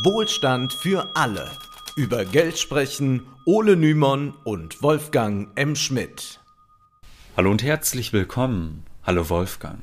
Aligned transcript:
Wohlstand 0.00 0.72
für 0.72 1.14
alle. 1.14 1.50
Über 1.96 2.24
Geld 2.24 2.58
sprechen 2.58 3.26
Ole 3.44 3.76
Nymon 3.76 4.32
und 4.42 4.82
Wolfgang 4.82 5.50
M. 5.54 5.76
Schmidt. 5.76 6.40
Hallo 7.36 7.50
und 7.50 7.62
herzlich 7.62 8.14
willkommen. 8.14 8.84
Hallo 9.02 9.28
Wolfgang. 9.28 9.80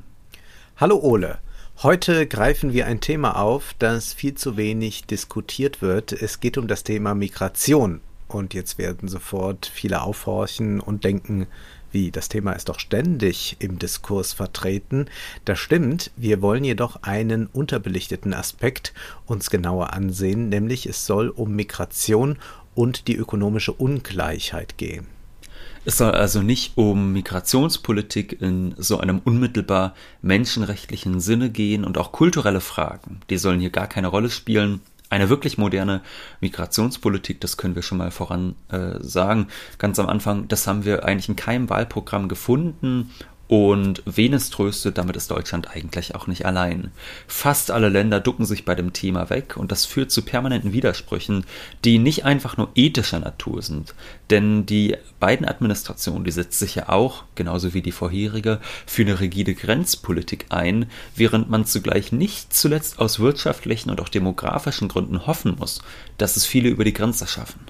Hallo 0.77 0.97
Ole. 0.97 1.37
Heute 1.83 2.25
greifen 2.25 2.73
wir 2.73 2.87
ein 2.87 3.01
Thema 3.01 3.39
auf, 3.39 3.75
das 3.77 4.11
viel 4.13 4.33
zu 4.33 4.57
wenig 4.57 5.05
diskutiert 5.05 5.83
wird. 5.83 6.11
Es 6.11 6.39
geht 6.39 6.57
um 6.57 6.67
das 6.67 6.83
Thema 6.83 7.13
Migration. 7.13 8.01
Und 8.27 8.55
jetzt 8.55 8.79
werden 8.79 9.09
sofort 9.09 9.67
viele 9.67 10.01
aufhorchen 10.01 10.79
und 10.79 11.03
denken, 11.03 11.45
wie, 11.91 12.11
das 12.11 12.29
Thema 12.29 12.53
ist 12.53 12.69
doch 12.69 12.79
ständig 12.79 13.57
im 13.59 13.79
Diskurs 13.79 14.33
vertreten. 14.33 15.07
Das 15.45 15.59
stimmt, 15.59 16.11
wir 16.15 16.41
wollen 16.41 16.63
jedoch 16.63 17.03
einen 17.03 17.47
unterbelichteten 17.47 18.33
Aspekt 18.33 18.93
uns 19.25 19.49
genauer 19.49 19.93
ansehen, 19.93 20.49
nämlich 20.49 20.85
es 20.85 21.05
soll 21.05 21.29
um 21.29 21.55
Migration 21.55 22.37
und 22.75 23.07
die 23.07 23.15
ökonomische 23.15 23.73
Ungleichheit 23.73 24.77
gehen. 24.77 25.07
Es 25.85 25.97
soll 25.97 26.11
also 26.11 26.41
nicht 26.41 26.77
um 26.77 27.13
Migrationspolitik 27.13 28.41
in 28.41 28.75
so 28.77 28.99
einem 28.99 29.19
unmittelbar 29.23 29.95
menschenrechtlichen 30.21 31.19
Sinne 31.19 31.49
gehen 31.49 31.85
und 31.85 31.97
auch 31.97 32.11
kulturelle 32.11 32.61
Fragen, 32.61 33.21
die 33.29 33.37
sollen 33.37 33.59
hier 33.59 33.69
gar 33.69 33.87
keine 33.87 34.09
Rolle 34.09 34.29
spielen. 34.29 34.81
Eine 35.09 35.29
wirklich 35.29 35.57
moderne 35.57 36.01
Migrationspolitik, 36.39 37.41
das 37.41 37.57
können 37.57 37.75
wir 37.75 37.81
schon 37.81 37.97
mal 37.97 38.11
voran 38.11 38.55
äh, 38.69 38.99
sagen, 38.99 39.47
ganz 39.77 39.97
am 39.97 40.07
Anfang, 40.07 40.47
das 40.47 40.67
haben 40.67 40.85
wir 40.85 41.03
eigentlich 41.05 41.29
in 41.29 41.35
keinem 41.35 41.69
Wahlprogramm 41.69 42.29
gefunden 42.29 43.09
und 43.49 44.03
wen 44.05 44.35
es 44.35 44.51
tröstet, 44.51 44.99
damit 44.99 45.15
ist 45.15 45.31
Deutschland 45.31 45.75
eigentlich 45.75 46.13
auch 46.13 46.27
nicht 46.27 46.45
allein. 46.45 46.91
Fast 47.25 47.71
alle 47.71 47.89
Länder 47.89 48.19
ducken 48.19 48.45
sich 48.45 48.63
bei 48.63 48.75
dem 48.75 48.93
Thema 48.93 49.31
weg 49.31 49.57
und 49.57 49.71
das 49.71 49.87
führt 49.87 50.11
zu 50.11 50.21
permanenten 50.21 50.71
Widersprüchen, 50.71 51.45
die 51.83 51.97
nicht 51.97 52.25
einfach 52.25 52.57
nur 52.57 52.69
ethischer 52.75 53.17
Natur 53.17 53.63
sind. 53.63 53.95
Denn 54.29 54.67
die 54.67 54.95
beiden 55.19 55.47
Administrationen, 55.47 56.25
die 56.25 56.31
setzt 56.31 56.59
sich 56.59 56.75
ja 56.75 56.89
auch, 56.89 57.23
genauso 57.33 57.73
wie 57.73 57.81
die 57.81 57.91
vorherige, 57.91 58.59
für 58.85 59.01
eine 59.01 59.19
rigide 59.19 59.55
Grenzpolitik 59.55 60.45
ein, 60.49 60.85
während 61.15 61.49
man 61.49 61.65
zugleich 61.65 62.11
nicht 62.11 62.53
zuletzt 62.53 62.99
aus 62.99 63.19
wirtschaftlichen 63.19 63.89
und 63.89 63.99
auch 63.99 64.09
demografischen 64.09 64.89
Gründen 64.89 65.25
hoffen 65.25 65.55
muss, 65.57 65.81
dass 66.19 66.37
es 66.37 66.45
viele 66.45 66.69
über 66.69 66.83
die 66.83 66.93
Grenze 66.93 67.25
schaffen. 67.25 67.61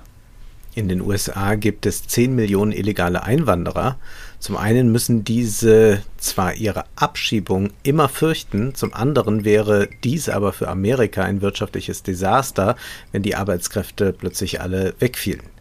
In 0.75 0.87
den 0.87 1.01
USA 1.01 1.55
gibt 1.55 1.85
es 1.85 2.05
10 2.07 2.35
Millionen 2.35 2.71
illegale 2.71 3.23
Einwanderer. 3.23 3.97
Zum 4.39 4.55
einen 4.55 4.91
müssen 4.91 5.23
diese 5.23 6.01
zwar 6.17 6.53
ihre 6.53 6.85
Abschiebung 6.95 7.71
immer 7.83 8.07
fürchten, 8.07 8.75
zum 8.75 8.93
anderen 8.93 9.43
wäre 9.43 9.89
dies 10.03 10.29
aber 10.29 10.53
für 10.53 10.67
Amerika 10.67 11.23
ein 11.23 11.41
wirtschaftliches 11.41 12.03
Desaster, 12.03 12.75
wenn 13.11 13.23
die 13.23 13.35
Arbeitskräfte 13.35 14.13
plötzlich 14.13 14.61
alle 14.61 14.93
wegfielen. 14.99 15.58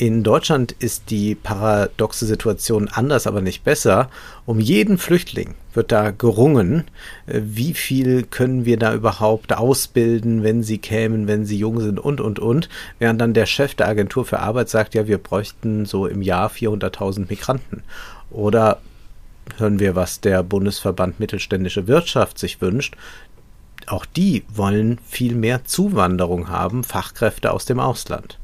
In 0.00 0.22
Deutschland 0.22 0.70
ist 0.70 1.10
die 1.10 1.34
paradoxe 1.34 2.24
Situation 2.24 2.86
anders, 2.86 3.26
aber 3.26 3.40
nicht 3.40 3.64
besser. 3.64 4.10
Um 4.46 4.60
jeden 4.60 4.96
Flüchtling 4.96 5.56
wird 5.74 5.90
da 5.90 6.12
gerungen. 6.12 6.84
Wie 7.26 7.74
viel 7.74 8.22
können 8.22 8.64
wir 8.64 8.78
da 8.78 8.94
überhaupt 8.94 9.52
ausbilden, 9.52 10.44
wenn 10.44 10.62
sie 10.62 10.78
kämen, 10.78 11.26
wenn 11.26 11.44
sie 11.44 11.58
jung 11.58 11.80
sind 11.80 11.98
und, 11.98 12.20
und, 12.20 12.38
und. 12.38 12.68
Während 13.00 13.20
dann 13.20 13.34
der 13.34 13.46
Chef 13.46 13.74
der 13.74 13.88
Agentur 13.88 14.24
für 14.24 14.38
Arbeit 14.38 14.68
sagt, 14.68 14.94
ja, 14.94 15.08
wir 15.08 15.18
bräuchten 15.18 15.84
so 15.84 16.06
im 16.06 16.22
Jahr 16.22 16.48
400.000 16.48 17.26
Migranten. 17.28 17.82
Oder 18.30 18.80
hören 19.56 19.80
wir, 19.80 19.96
was 19.96 20.20
der 20.20 20.44
Bundesverband 20.44 21.18
Mittelständische 21.18 21.88
Wirtschaft 21.88 22.38
sich 22.38 22.60
wünscht. 22.60 22.94
Auch 23.88 24.06
die 24.06 24.44
wollen 24.48 25.00
viel 25.04 25.34
mehr 25.34 25.64
Zuwanderung 25.64 26.50
haben, 26.50 26.84
Fachkräfte 26.84 27.52
aus 27.52 27.64
dem 27.64 27.80
Ausland. 27.80 28.38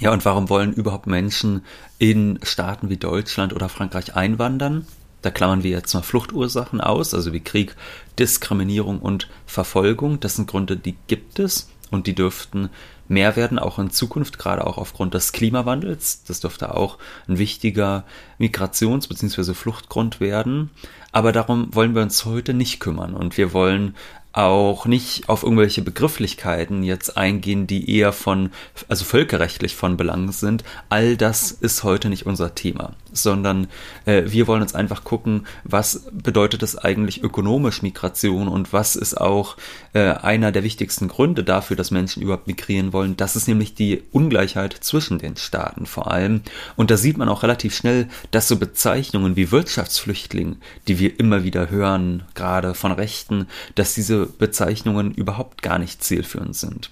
Ja, 0.00 0.12
und 0.12 0.24
warum 0.24 0.48
wollen 0.48 0.72
überhaupt 0.72 1.06
Menschen 1.06 1.62
in 1.98 2.38
Staaten 2.42 2.88
wie 2.88 2.96
Deutschland 2.96 3.52
oder 3.52 3.68
Frankreich 3.68 4.14
einwandern? 4.16 4.86
Da 5.22 5.30
klammern 5.30 5.62
wir 5.62 5.70
jetzt 5.70 5.94
mal 5.94 6.02
Fluchtursachen 6.02 6.80
aus, 6.80 7.14
also 7.14 7.32
wie 7.32 7.40
Krieg, 7.40 7.76
Diskriminierung 8.18 8.98
und 8.98 9.28
Verfolgung. 9.46 10.20
Das 10.20 10.36
sind 10.36 10.50
Gründe, 10.50 10.76
die 10.76 10.96
gibt 11.06 11.38
es 11.38 11.70
und 11.90 12.06
die 12.06 12.14
dürften 12.14 12.68
mehr 13.08 13.36
werden, 13.36 13.58
auch 13.58 13.78
in 13.78 13.90
Zukunft, 13.90 14.38
gerade 14.38 14.66
auch 14.66 14.76
aufgrund 14.76 15.14
des 15.14 15.32
Klimawandels. 15.32 16.24
Das 16.24 16.40
dürfte 16.40 16.74
auch 16.74 16.98
ein 17.28 17.38
wichtiger 17.38 18.04
Migrations- 18.38 19.08
bzw. 19.08 19.54
Fluchtgrund 19.54 20.20
werden. 20.20 20.70
Aber 21.12 21.32
darum 21.32 21.74
wollen 21.74 21.94
wir 21.94 22.02
uns 22.02 22.24
heute 22.24 22.52
nicht 22.52 22.80
kümmern 22.80 23.14
und 23.14 23.38
wir 23.38 23.52
wollen 23.52 23.94
auch 24.34 24.84
nicht 24.86 25.28
auf 25.28 25.44
irgendwelche 25.44 25.80
Begrifflichkeiten 25.80 26.82
jetzt 26.82 27.16
eingehen, 27.16 27.68
die 27.68 27.88
eher 27.88 28.12
von, 28.12 28.50
also 28.88 29.04
völkerrechtlich 29.04 29.76
von 29.76 29.96
Belang 29.96 30.32
sind. 30.32 30.64
All 30.88 31.16
das 31.16 31.52
ist 31.52 31.84
heute 31.84 32.08
nicht 32.08 32.26
unser 32.26 32.54
Thema, 32.56 32.94
sondern 33.12 33.68
äh, 34.06 34.24
wir 34.26 34.48
wollen 34.48 34.62
uns 34.62 34.74
einfach 34.74 35.04
gucken, 35.04 35.46
was 35.62 36.06
bedeutet 36.12 36.64
es 36.64 36.76
eigentlich 36.76 37.22
ökonomisch 37.22 37.82
Migration 37.82 38.48
und 38.48 38.72
was 38.72 38.96
ist 38.96 39.20
auch 39.20 39.56
äh, 39.92 40.00
einer 40.00 40.50
der 40.50 40.64
wichtigsten 40.64 41.06
Gründe 41.06 41.44
dafür, 41.44 41.76
dass 41.76 41.92
Menschen 41.92 42.20
überhaupt 42.20 42.48
migrieren 42.48 42.92
wollen. 42.92 43.16
Das 43.16 43.36
ist 43.36 43.46
nämlich 43.46 43.74
die 43.74 44.02
Ungleichheit 44.10 44.72
zwischen 44.80 45.20
den 45.20 45.36
Staaten 45.36 45.86
vor 45.86 46.10
allem. 46.10 46.42
Und 46.74 46.90
da 46.90 46.96
sieht 46.96 47.18
man 47.18 47.28
auch 47.28 47.44
relativ 47.44 47.76
schnell, 47.76 48.08
dass 48.32 48.48
so 48.48 48.56
Bezeichnungen 48.56 49.36
wie 49.36 49.52
Wirtschaftsflüchtling, 49.52 50.56
die 50.88 50.98
wir 50.98 51.20
immer 51.20 51.44
wieder 51.44 51.70
hören, 51.70 52.24
gerade 52.34 52.74
von 52.74 52.90
Rechten, 52.90 53.46
dass 53.76 53.94
diese 53.94 54.23
Bezeichnungen 54.26 55.12
überhaupt 55.12 55.62
gar 55.62 55.78
nicht 55.78 56.02
zielführend 56.02 56.56
sind. 56.56 56.90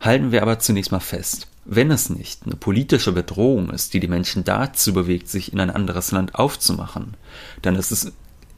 Halten 0.00 0.32
wir 0.32 0.42
aber 0.42 0.58
zunächst 0.58 0.92
mal 0.92 1.00
fest. 1.00 1.46
Wenn 1.64 1.90
es 1.90 2.10
nicht 2.10 2.42
eine 2.46 2.56
politische 2.56 3.12
Bedrohung 3.12 3.70
ist, 3.70 3.92
die 3.92 4.00
die 4.00 4.08
Menschen 4.08 4.44
dazu 4.44 4.92
bewegt, 4.92 5.28
sich 5.28 5.52
in 5.52 5.60
ein 5.60 5.70
anderes 5.70 6.10
Land 6.10 6.34
aufzumachen, 6.34 7.14
dann 7.62 7.76
ist 7.76 7.90
es 7.90 8.12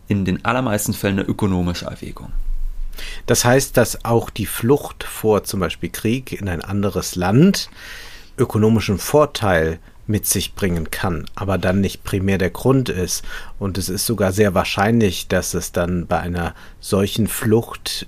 in 0.08 0.24
den 0.24 0.44
allermeisten 0.44 0.92
Fällen 0.92 1.18
eine 1.18 1.28
ökonomische 1.28 1.86
Erwägung. 1.86 2.32
Das 3.26 3.44
heißt, 3.44 3.76
dass 3.76 4.04
auch 4.04 4.30
die 4.30 4.46
Flucht 4.46 5.04
vor 5.04 5.44
zum 5.44 5.60
Beispiel 5.60 5.90
Krieg 5.90 6.32
in 6.32 6.48
ein 6.48 6.62
anderes 6.62 7.16
Land 7.16 7.70
ökonomischen 8.38 8.98
Vorteil 8.98 9.78
mit 10.06 10.26
sich 10.26 10.54
bringen 10.54 10.90
kann, 10.90 11.26
aber 11.34 11.58
dann 11.58 11.80
nicht 11.80 12.04
primär 12.04 12.38
der 12.38 12.50
Grund 12.50 12.88
ist. 12.88 13.24
Und 13.58 13.78
es 13.78 13.88
ist 13.88 14.06
sogar 14.06 14.32
sehr 14.32 14.54
wahrscheinlich, 14.54 15.28
dass 15.28 15.54
es 15.54 15.72
dann 15.72 16.06
bei 16.06 16.18
einer 16.18 16.54
solchen 16.80 17.28
Flucht 17.28 18.06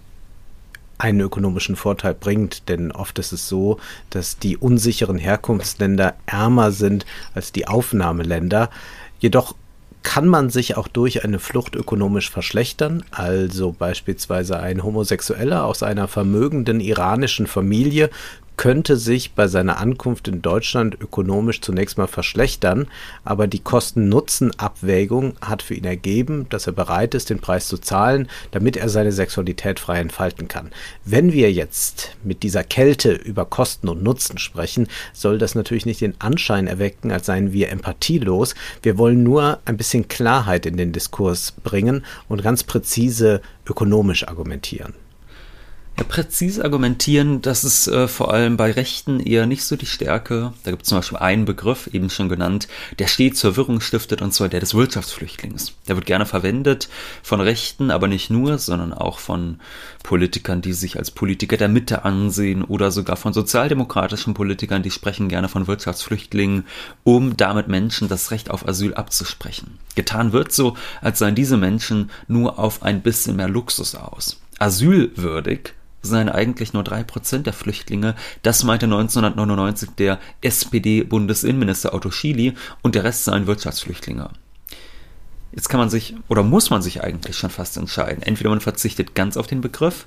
einen 0.99 1.21
ökonomischen 1.21 1.77
Vorteil 1.77 2.15
bringt, 2.15 2.69
denn 2.69 2.93
oft 2.93 3.19
ist 3.19 3.33
es 3.33 3.49
so, 3.49 3.79
dass 4.11 4.39
die 4.39 4.57
unsicheren 4.57 5.19
Herkunftsländer 5.19 6.15
ärmer 6.27 6.71
sind 6.73 7.05
als 7.35 7.53
die 7.53 7.67
Aufnahmeländer. 7.67 8.71
Jedoch 9.19 9.55
kann 10.05 10.29
man 10.29 10.51
sich 10.51 10.77
auch 10.77 10.87
durch 10.87 11.25
eine 11.25 11.39
Flucht 11.39 11.75
ökonomisch 11.75 12.31
verschlechtern, 12.31 13.03
also 13.11 13.73
beispielsweise 13.73 14.61
ein 14.61 14.85
Homosexueller 14.85 15.65
aus 15.65 15.83
einer 15.83 16.09
vermögenden 16.09 16.79
iranischen 16.79 17.47
Familie 17.47 18.11
könnte 18.57 18.97
sich 18.97 19.33
bei 19.33 19.49
seiner 19.49 19.79
Ankunft 19.79 20.29
in 20.29 20.43
Deutschland 20.43 20.97
ökonomisch 21.01 21.61
zunächst 21.61 21.99
mal 21.99 22.07
verschlechtern, 22.07 22.87
aber 23.25 23.47
die 23.47 23.61
Kosten-Nutzen-Abwägung 23.61 25.35
hat 25.41 25.63
für 25.63 25.75
ihn 25.75 25.85
ergeben, 25.85 26.47
dass 26.51 26.67
er 26.67 26.73
bereit 26.73 27.15
ist, 27.15 27.31
den 27.31 27.41
Preis 27.41 27.69
zu 27.69 27.79
zahlen, 27.79 28.29
damit 28.51 28.77
er 28.77 28.89
seine 28.89 29.13
Sexualität 29.13 29.81
frei 29.81 30.01
entfalten 30.01 30.49
kann. 30.49 30.71
Wenn 31.05 31.33
wir 31.33 31.53
jetzt 31.53 32.17
mit 32.23 32.43
dieser 32.43 32.65
Kälte 32.65 33.13
über 33.13 33.45
Kosten 33.45 33.89
und 33.89 34.03
Nutzen 34.03 34.39
sprechen, 34.39 34.89
soll 35.13 35.39
das 35.39 35.55
natürlich 35.55 35.87
nicht 35.87 36.01
den 36.01 36.21
Anschein 36.21 36.67
erwecken, 36.67 37.11
als 37.11 37.27
seien 37.27 37.53
wir 37.53 37.71
empathielos. 37.71 38.55
Wir 38.83 38.99
wollen 38.99 39.23
nur 39.23 39.59
ein 39.65 39.77
bisschen 39.77 40.09
Klarheit 40.09 40.67
in 40.67 40.77
den 40.77 40.93
Diskurs 40.93 41.53
bringen 41.53 42.05
und 42.29 42.43
ganz 42.43 42.63
präzise 42.65 43.41
ökonomisch 43.67 44.27
argumentieren. 44.29 44.95
Ja, 45.97 46.03
präzise 46.03 46.65
argumentieren, 46.65 47.41
das 47.41 47.63
ist 47.63 47.87
äh, 47.87 48.09
vor 48.09 48.35
allem 48.35 48.57
bei 48.57 48.73
Rechten 48.73 49.21
eher 49.21 49.47
nicht 49.47 49.63
so 49.63 49.77
die 49.77 49.87
Stärke. 49.87 50.53
Da 50.65 50.73
gibt 50.73 50.83
es 50.83 50.89
zum 50.89 50.99
Beispiel 50.99 51.19
einen 51.19 51.45
Begriff, 51.45 51.89
eben 51.93 52.11
schon 52.11 52.29
genannt, 52.29 52.67
der 52.99 53.07
steht 53.07 53.37
zur 53.37 53.57
Wirrung 53.57 53.81
stiftet, 53.81 54.21
und 54.21 54.35
zwar 54.35 54.49
der 54.49 54.59
des 54.59 54.75
Wirtschaftsflüchtlings. 54.75 55.75
Der 55.87 55.95
wird 55.95 56.07
gerne 56.07 56.27
verwendet 56.27 56.89
von 57.23 57.41
Rechten, 57.41 57.93
aber 57.93 58.09
nicht 58.09 58.29
nur, 58.29 58.59
sondern 58.59 58.93
auch 58.93 59.21
von 59.21 59.61
Politikern, 60.03 60.63
die 60.63 60.73
sich 60.73 60.99
als 60.99 61.13
Politiker 61.13 61.59
der 61.59 61.69
Mitte 61.69 62.05
ansehen 62.05 62.65
oder 62.65 62.91
sogar 62.91 63.15
von 63.15 63.33
sozialdemokratischen 63.33 64.35
Politikern, 64.35 64.83
die 64.83 64.91
sprechen 64.91 65.29
gerne 65.29 65.49
von 65.49 65.69
Wirtschaftsflüchtlingen, 65.69 66.65
um 67.05 67.37
damit 67.37 67.69
Menschen 67.69 68.09
das 68.09 68.33
Recht 68.33 68.51
auf 68.51 68.67
Asyl 68.67 68.95
abzusprechen. 68.95 69.79
Getan 69.95 70.33
wird 70.33 70.51
so, 70.51 70.77
als 71.01 71.21
seien 71.21 71.37
diese 71.37 71.57
Menschen 71.57 72.11
nur 72.27 72.59
auf 72.59 72.83
ein 72.83 73.01
bisschen 73.01 73.37
mehr 73.37 73.49
Luxus 73.49 73.95
aus. 73.95 74.41
Asylwürdig 74.59 75.73
seien 76.05 76.29
eigentlich 76.29 76.73
nur 76.73 76.85
drei 76.85 77.03
Prozent 77.03 77.47
der 77.47 77.53
Flüchtlinge. 77.53 78.15
Das 78.43 78.65
meinte 78.65 78.87
1999 78.87 79.91
der 79.99 80.19
SPD-Bundesinnenminister 80.41 81.95
Otto 81.95 82.11
Schily 82.11 82.55
und 82.83 82.95
der 82.95 83.05
Rest 83.05 83.25
seien 83.25 83.47
Wirtschaftsflüchtlinge. 83.47 84.31
Jetzt 85.53 85.69
kann 85.69 85.79
man 85.79 85.91
sich 85.91 86.17
oder 86.29 86.43
muss 86.43 86.71
man 86.71 86.83
sich 86.83 87.05
eigentlich 87.05 87.37
schon 87.37 87.51
fast 87.51 87.77
entscheiden. 87.77 88.23
Entweder 88.23 88.51
man 88.51 88.61
verzichtet 88.61 89.15
ganz 89.15 89.37
auf 89.37 89.47
den 89.47 89.61
Begriff 89.61 90.07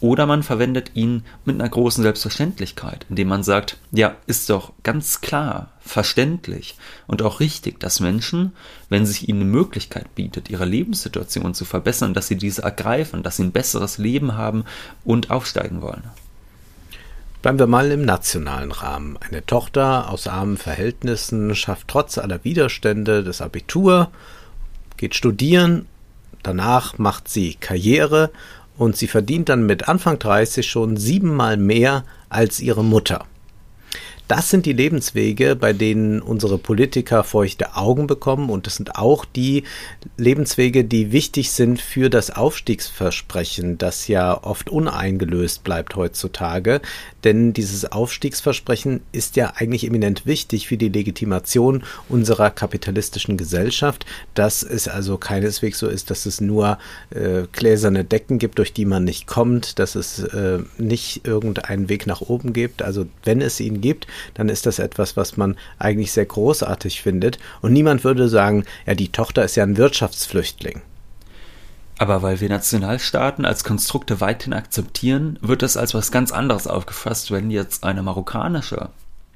Oder 0.00 0.24
man 0.24 0.42
verwendet 0.42 0.92
ihn 0.94 1.24
mit 1.44 1.60
einer 1.60 1.68
großen 1.68 2.02
Selbstverständlichkeit, 2.02 3.04
indem 3.10 3.28
man 3.28 3.42
sagt, 3.42 3.76
ja, 3.92 4.16
ist 4.26 4.48
doch 4.48 4.72
ganz 4.82 5.20
klar, 5.20 5.72
verständlich 5.80 6.76
und 7.06 7.20
auch 7.20 7.40
richtig, 7.40 7.80
dass 7.80 8.00
Menschen, 8.00 8.52
wenn 8.88 9.04
sich 9.04 9.28
ihnen 9.28 9.42
eine 9.42 9.50
Möglichkeit 9.50 10.14
bietet, 10.14 10.48
ihre 10.48 10.64
Lebenssituation 10.64 11.52
zu 11.52 11.66
verbessern, 11.66 12.14
dass 12.14 12.28
sie 12.28 12.36
diese 12.36 12.62
ergreifen, 12.62 13.22
dass 13.22 13.36
sie 13.36 13.44
ein 13.44 13.52
besseres 13.52 13.98
Leben 13.98 14.36
haben 14.36 14.64
und 15.04 15.30
aufsteigen 15.30 15.82
wollen. 15.82 16.04
Bleiben 17.42 17.58
wir 17.58 17.66
mal 17.66 17.90
im 17.90 18.04
nationalen 18.04 18.70
Rahmen. 18.70 19.16
Eine 19.18 19.44
Tochter 19.44 20.10
aus 20.10 20.26
armen 20.26 20.58
Verhältnissen 20.58 21.54
schafft 21.54 21.88
trotz 21.88 22.18
aller 22.18 22.44
Widerstände 22.44 23.24
das 23.24 23.40
Abitur, 23.40 24.10
geht 24.98 25.14
studieren, 25.14 25.86
danach 26.42 26.98
macht 26.98 27.28
sie 27.28 27.54
Karriere 27.54 28.30
und 28.80 28.96
sie 28.96 29.08
verdient 29.08 29.50
dann 29.50 29.66
mit 29.66 29.88
Anfang 29.90 30.18
30 30.18 30.66
schon 30.66 30.96
siebenmal 30.96 31.58
mehr 31.58 32.02
als 32.30 32.60
ihre 32.60 32.82
Mutter. 32.82 33.26
Das 34.30 34.48
sind 34.48 34.64
die 34.64 34.72
Lebenswege, 34.72 35.56
bei 35.56 35.72
denen 35.72 36.22
unsere 36.22 36.56
Politiker 36.56 37.24
feuchte 37.24 37.74
Augen 37.74 38.06
bekommen 38.06 38.48
und 38.48 38.64
das 38.68 38.76
sind 38.76 38.94
auch 38.94 39.24
die 39.24 39.64
Lebenswege, 40.18 40.84
die 40.84 41.10
wichtig 41.10 41.50
sind 41.50 41.80
für 41.80 42.10
das 42.10 42.30
Aufstiegsversprechen, 42.30 43.76
das 43.76 44.06
ja 44.06 44.40
oft 44.40 44.70
uneingelöst 44.70 45.64
bleibt 45.64 45.96
heutzutage. 45.96 46.80
Denn 47.24 47.52
dieses 47.52 47.90
Aufstiegsversprechen 47.90 49.00
ist 49.10 49.34
ja 49.34 49.54
eigentlich 49.56 49.84
eminent 49.84 50.26
wichtig 50.26 50.68
für 50.68 50.76
die 50.76 50.90
Legitimation 50.90 51.82
unserer 52.08 52.50
kapitalistischen 52.50 53.36
Gesellschaft, 53.36 54.06
dass 54.34 54.62
es 54.62 54.86
also 54.86 55.18
keineswegs 55.18 55.80
so 55.80 55.88
ist, 55.88 56.08
dass 56.08 56.24
es 56.24 56.40
nur 56.40 56.78
äh, 57.10 57.42
gläserne 57.50 58.04
Decken 58.04 58.38
gibt, 58.38 58.58
durch 58.58 58.72
die 58.72 58.84
man 58.84 59.02
nicht 59.02 59.26
kommt, 59.26 59.80
dass 59.80 59.96
es 59.96 60.20
äh, 60.20 60.60
nicht 60.78 61.26
irgendeinen 61.26 61.88
Weg 61.88 62.06
nach 62.06 62.20
oben 62.20 62.52
gibt. 62.52 62.80
Also 62.80 63.06
wenn 63.24 63.40
es 63.40 63.58
ihn 63.58 63.80
gibt, 63.80 64.06
dann 64.34 64.48
ist 64.48 64.66
das 64.66 64.78
etwas, 64.78 65.16
was 65.16 65.36
man 65.36 65.56
eigentlich 65.78 66.12
sehr 66.12 66.26
großartig 66.26 67.02
findet. 67.02 67.38
Und 67.60 67.72
niemand 67.72 68.04
würde 68.04 68.28
sagen, 68.28 68.64
ja, 68.86 68.94
die 68.94 69.12
Tochter 69.12 69.44
ist 69.44 69.56
ja 69.56 69.64
ein 69.64 69.76
Wirtschaftsflüchtling. 69.76 70.82
Aber 71.98 72.22
weil 72.22 72.40
wir 72.40 72.48
Nationalstaaten 72.48 73.44
als 73.44 73.62
Konstrukte 73.62 74.22
weithin 74.22 74.54
akzeptieren, 74.54 75.38
wird 75.42 75.60
das 75.60 75.76
als 75.76 75.92
was 75.92 76.10
ganz 76.10 76.32
anderes 76.32 76.66
aufgefasst, 76.66 77.30
wenn 77.30 77.50
jetzt 77.50 77.84
eine 77.84 78.02
marokkanische 78.02 78.88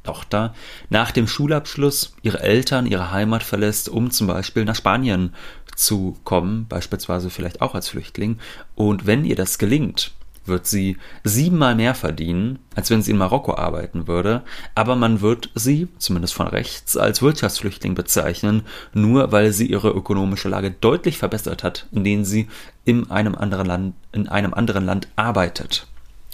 Tochter 0.03 0.55
nach 0.89 1.11
dem 1.11 1.27
Schulabschluss 1.27 2.15
ihre 2.23 2.41
Eltern, 2.41 2.87
ihre 2.87 3.11
Heimat 3.11 3.43
verlässt, 3.43 3.89
um 3.89 4.11
zum 4.11 4.29
Beispiel 4.29 4.65
nach 4.65 4.77
Spanien 4.77 5.35
zu 5.77 6.17
kommen, 6.25 6.67
beispielsweise 6.67 7.31
vielleicht 7.31 7.61
auch 7.61 7.75
als 7.75 7.89
Flüchtling. 7.89 8.39
Und 8.75 9.07
wenn 9.07 9.25
ihr 9.25 9.37
das 9.37 9.59
gelingt, 9.59 10.13
wird 10.47 10.67
sie 10.67 10.97
siebenmal 11.23 11.75
mehr 11.75 11.95
verdienen, 11.95 12.59
als 12.75 12.91
wenn 12.91 13.03
sie 13.03 13.13
in 13.13 13.17
Marokko 13.17 13.55
arbeiten 13.55 14.07
würde, 14.07 14.43
aber 14.75 14.97
man 14.97 15.21
wird 15.21 15.51
sie, 15.55 15.89
zumindest 15.99 16.35
von 16.35 16.47
rechts, 16.47 16.97
als 16.97 17.23
Wirtschaftsflüchtling 17.23 17.95
bezeichnen, 17.95 18.63
nur 18.93 19.33
weil 19.33 19.53
sie 19.53 19.67
ihre 19.67 19.91
ökonomische 19.91 20.49
Lage 20.49 20.71
deutlich 20.71 21.19
verbessert 21.19 21.63
hat, 21.63 21.87
indem 21.93 22.25
sie 22.25 22.49
in 22.85 23.11
einem 23.11 23.35
anderen 23.35 23.67
Land, 23.67 23.95
in 24.13 24.29
einem 24.29 24.55
anderen 24.55 24.85
Land 24.85 25.09
arbeitet. 25.17 25.87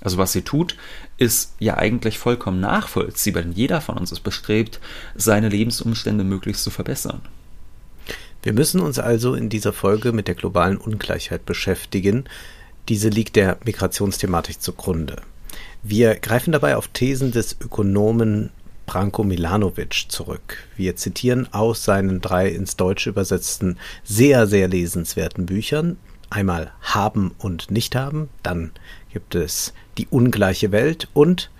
Also 0.03 0.17
was 0.17 0.33
sie 0.33 0.43
tut, 0.43 0.77
ist 1.19 1.55
ja 1.59 1.77
eigentlich 1.77 2.19
vollkommen 2.19 2.61
nachvollziehbar, 2.61 3.43
denn 3.43 3.53
jeder 3.53 3.81
von 3.81 3.99
uns 3.99 4.13
ist 4.13 4.21
bestrebt, 4.21 4.81
seine 5.15 5.49
Lebensumstände 5.49 6.25
möglichst 6.25 6.65
zu 6.65 6.71
verbessern. 6.71 7.21
Wir 8.43 8.55
müssen 8.55 8.81
uns 8.81 8.99
also 8.99 9.35
in 9.35 9.51
dieser 9.51 9.75
Folge 9.75 10.13
mit 10.13 10.27
der 10.27 10.35
globalen 10.35 10.79
Ungleichheit 10.79 11.45
beschäftigen, 11.45 12.25
diese 12.91 13.09
liegt 13.09 13.37
der 13.37 13.57
Migrationsthematik 13.65 14.61
zugrunde. 14.61 15.23
Wir 15.83 16.17
greifen 16.17 16.51
dabei 16.51 16.77
auf 16.77 16.89
Thesen 16.89 17.31
des 17.31 17.57
Ökonomen 17.61 18.51
Branko 18.85 19.23
Milanovic 19.23 20.07
zurück. 20.09 20.67
Wir 20.77 20.97
zitieren 20.97 21.47
aus 21.53 21.85
seinen 21.85 22.21
drei 22.21 22.49
ins 22.49 22.75
Deutsche 22.75 23.11
übersetzten, 23.11 23.79
sehr, 24.03 24.49
sehr 24.49 24.67
lesenswerten 24.67 25.47
Büchern. 25.47 25.99
Einmal 26.31 26.73
Haben 26.81 27.31
und 27.39 27.71
Nicht-Haben, 27.71 28.29
dann 28.43 28.73
gibt 29.13 29.37
es 29.37 29.73
Die 29.97 30.09
ungleiche 30.09 30.73
Welt 30.73 31.07
und 31.15 31.51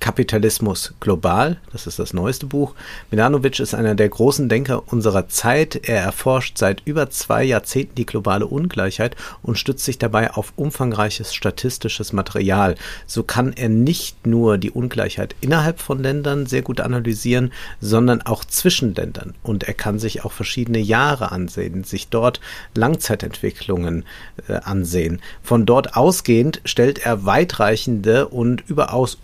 Kapitalismus 0.00 0.94
global, 0.98 1.58
das 1.72 1.86
ist 1.86 1.98
das 1.98 2.14
neueste 2.14 2.46
Buch. 2.46 2.74
Milanovic 3.10 3.60
ist 3.60 3.74
einer 3.74 3.94
der 3.94 4.08
großen 4.08 4.48
Denker 4.48 4.90
unserer 4.90 5.28
Zeit. 5.28 5.88
Er 5.88 6.00
erforscht 6.00 6.56
seit 6.56 6.82
über 6.86 7.10
zwei 7.10 7.44
Jahrzehnten 7.44 7.94
die 7.96 8.06
globale 8.06 8.46
Ungleichheit 8.46 9.14
und 9.42 9.58
stützt 9.58 9.84
sich 9.84 9.98
dabei 9.98 10.32
auf 10.32 10.54
umfangreiches 10.56 11.34
statistisches 11.34 12.14
Material. 12.14 12.76
So 13.06 13.22
kann 13.22 13.52
er 13.52 13.68
nicht 13.68 14.26
nur 14.26 14.56
die 14.56 14.70
Ungleichheit 14.70 15.36
innerhalb 15.42 15.80
von 15.80 16.02
Ländern 16.02 16.46
sehr 16.46 16.62
gut 16.62 16.80
analysieren, 16.80 17.52
sondern 17.80 18.22
auch 18.22 18.44
zwischen 18.44 18.94
Ländern. 18.94 19.34
Und 19.42 19.64
er 19.64 19.74
kann 19.74 19.98
sich 19.98 20.24
auch 20.24 20.32
verschiedene 20.32 20.78
Jahre 20.78 21.30
ansehen, 21.30 21.84
sich 21.84 22.08
dort 22.08 22.40
Langzeitentwicklungen 22.74 24.04
äh, 24.48 24.54
ansehen. 24.54 25.20
Von 25.42 25.66
dort 25.66 25.94
ausgehend 25.94 26.62
stellt 26.64 27.04
er 27.04 27.26
weitreichende 27.26 28.28
und 28.28 28.64
überaus 28.66 29.18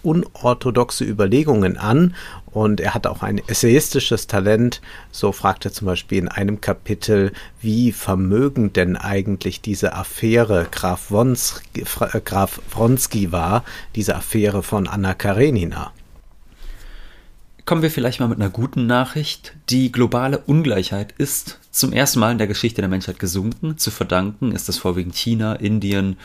unorthodoxe 0.66 0.76
orthodoxe 0.76 1.04
Überlegungen 1.04 1.76
an 1.76 2.14
und 2.46 2.80
er 2.80 2.94
hat 2.94 3.06
auch 3.06 3.22
ein 3.22 3.40
essayistisches 3.46 4.26
Talent. 4.26 4.80
So 5.10 5.32
fragt 5.32 5.64
er 5.64 5.72
zum 5.72 5.86
Beispiel 5.86 6.18
in 6.18 6.28
einem 6.28 6.60
Kapitel, 6.60 7.32
wie 7.60 7.92
vermögend 7.92 8.76
denn 8.76 8.96
eigentlich 8.96 9.60
diese 9.60 9.94
Affäre 9.94 10.66
Graf, 10.70 11.10
Wons, 11.10 11.62
äh, 11.74 12.20
Graf 12.20 12.60
Wronski 12.70 13.32
war, 13.32 13.64
diese 13.94 14.16
Affäre 14.16 14.62
von 14.62 14.86
Anna 14.86 15.14
Karenina. 15.14 15.92
Kommen 17.64 17.82
wir 17.82 17.90
vielleicht 17.90 18.20
mal 18.20 18.28
mit 18.28 18.38
einer 18.38 18.50
guten 18.50 18.86
Nachricht. 18.86 19.56
Die 19.70 19.90
globale 19.90 20.38
Ungleichheit 20.38 21.14
ist 21.18 21.58
zum 21.72 21.92
ersten 21.92 22.20
Mal 22.20 22.30
in 22.30 22.38
der 22.38 22.46
Geschichte 22.46 22.80
der 22.80 22.88
Menschheit 22.88 23.18
gesunken. 23.18 23.76
Zu 23.76 23.90
verdanken 23.90 24.52
ist 24.52 24.68
es 24.68 24.78
vorwiegend 24.78 25.16
China, 25.16 25.54
Indien, 25.54 26.16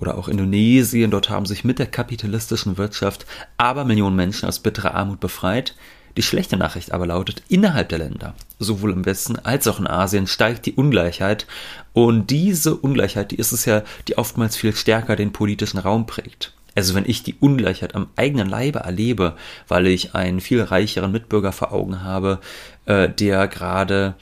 oder 0.00 0.16
auch 0.16 0.28
Indonesien, 0.28 1.10
dort 1.10 1.28
haben 1.28 1.46
sich 1.46 1.64
mit 1.64 1.78
der 1.78 1.86
kapitalistischen 1.86 2.78
Wirtschaft 2.78 3.26
aber 3.56 3.84
Millionen 3.84 4.16
Menschen 4.16 4.48
aus 4.48 4.60
bitterer 4.60 4.94
Armut 4.94 5.20
befreit. 5.20 5.74
Die 6.16 6.22
schlechte 6.22 6.56
Nachricht 6.56 6.92
aber 6.92 7.06
lautet, 7.06 7.42
innerhalb 7.48 7.90
der 7.90 7.98
Länder, 7.98 8.34
sowohl 8.58 8.92
im 8.92 9.06
Westen 9.06 9.38
als 9.38 9.68
auch 9.68 9.78
in 9.78 9.86
Asien, 9.86 10.26
steigt 10.26 10.66
die 10.66 10.74
Ungleichheit. 10.74 11.46
Und 11.92 12.30
diese 12.30 12.74
Ungleichheit, 12.74 13.30
die 13.30 13.36
ist 13.36 13.52
es 13.52 13.64
ja, 13.66 13.82
die 14.08 14.18
oftmals 14.18 14.56
viel 14.56 14.74
stärker 14.74 15.14
den 15.14 15.32
politischen 15.32 15.78
Raum 15.78 16.06
prägt. 16.06 16.54
Also 16.74 16.94
wenn 16.94 17.08
ich 17.08 17.22
die 17.22 17.34
Ungleichheit 17.38 17.94
am 17.94 18.08
eigenen 18.16 18.48
Leibe 18.48 18.80
erlebe, 18.80 19.36
weil 19.66 19.86
ich 19.86 20.14
einen 20.14 20.40
viel 20.40 20.62
reicheren 20.62 21.12
Mitbürger 21.12 21.52
vor 21.52 21.72
Augen 21.72 22.02
habe, 22.02 22.40
äh, 22.86 23.08
der 23.08 23.48
gerade 23.48 24.14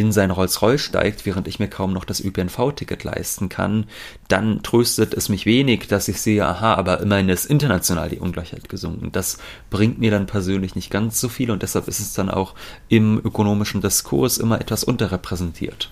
in 0.00 0.12
sein 0.12 0.30
Rolls-Royce 0.30 0.80
steigt, 0.80 1.26
während 1.26 1.46
ich 1.46 1.58
mir 1.58 1.68
kaum 1.68 1.92
noch 1.92 2.04
das 2.04 2.20
ÖPNV-Ticket 2.20 3.04
leisten 3.04 3.48
kann, 3.48 3.84
dann 4.28 4.62
tröstet 4.62 5.14
es 5.14 5.28
mich 5.28 5.46
wenig, 5.46 5.86
dass 5.88 6.08
ich 6.08 6.20
sehe, 6.20 6.46
aha, 6.46 6.74
aber 6.74 7.00
immerhin 7.00 7.28
ist 7.28 7.46
international 7.46 8.08
die 8.08 8.18
Ungleichheit 8.18 8.68
gesunken. 8.68 9.12
Das 9.12 9.38
bringt 9.68 9.98
mir 9.98 10.10
dann 10.10 10.26
persönlich 10.26 10.74
nicht 10.74 10.90
ganz 10.90 11.20
so 11.20 11.28
viel 11.28 11.50
und 11.50 11.62
deshalb 11.62 11.86
ist 11.86 12.00
es 12.00 12.14
dann 12.14 12.30
auch 12.30 12.54
im 12.88 13.18
ökonomischen 13.18 13.80
Diskurs 13.80 14.38
immer 14.38 14.60
etwas 14.60 14.82
unterrepräsentiert. 14.82 15.90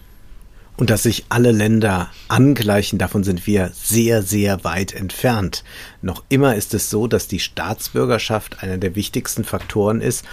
Und 0.78 0.90
dass 0.90 1.02
sich 1.02 1.24
alle 1.28 1.50
Länder 1.50 2.08
angleichen, 2.28 3.00
davon 3.00 3.24
sind 3.24 3.48
wir 3.48 3.72
sehr, 3.74 4.22
sehr 4.22 4.62
weit 4.62 4.92
entfernt. 4.92 5.64
Noch 6.02 6.22
immer 6.28 6.54
ist 6.54 6.72
es 6.72 6.88
so, 6.88 7.08
dass 7.08 7.26
die 7.26 7.40
Staatsbürgerschaft 7.40 8.62
einer 8.62 8.78
der 8.78 8.94
wichtigsten 8.94 9.42
Faktoren 9.42 10.00
ist, 10.00 10.24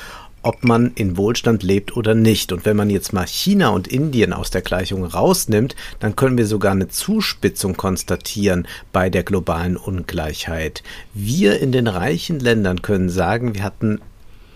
ob 0.46 0.64
man 0.64 0.92
in 0.94 1.18
Wohlstand 1.18 1.64
lebt 1.64 1.98
oder 1.98 2.14
nicht. 2.14 2.52
Und 2.52 2.66
wenn 2.66 2.78
man 2.78 2.92
jetzt 2.92 3.14
mal 3.14 3.26
China 3.26 3.70
und 3.70 3.88
Indien 3.88 4.32
aus 4.32 4.52
der 4.52 4.62
Gleichung 4.62 5.04
rausnimmt, 5.04 5.76
dann 6.00 6.16
können 6.16 6.38
wir 6.38 6.46
sogar 6.46 6.72
eine 6.72 6.88
Zuspitzung 6.88 7.76
konstatieren 7.76 8.68
bei 8.94 9.10
der 9.10 9.24
globalen 9.24 9.76
Ungleichheit. 9.76 10.84
Wir 11.16 11.60
in 11.60 11.72
den 11.72 11.88
reichen 11.88 12.40
Ländern 12.40 12.84
können 12.84 13.10
sagen, 13.10 13.56
wir 13.56 13.64
hatten 13.64 14.00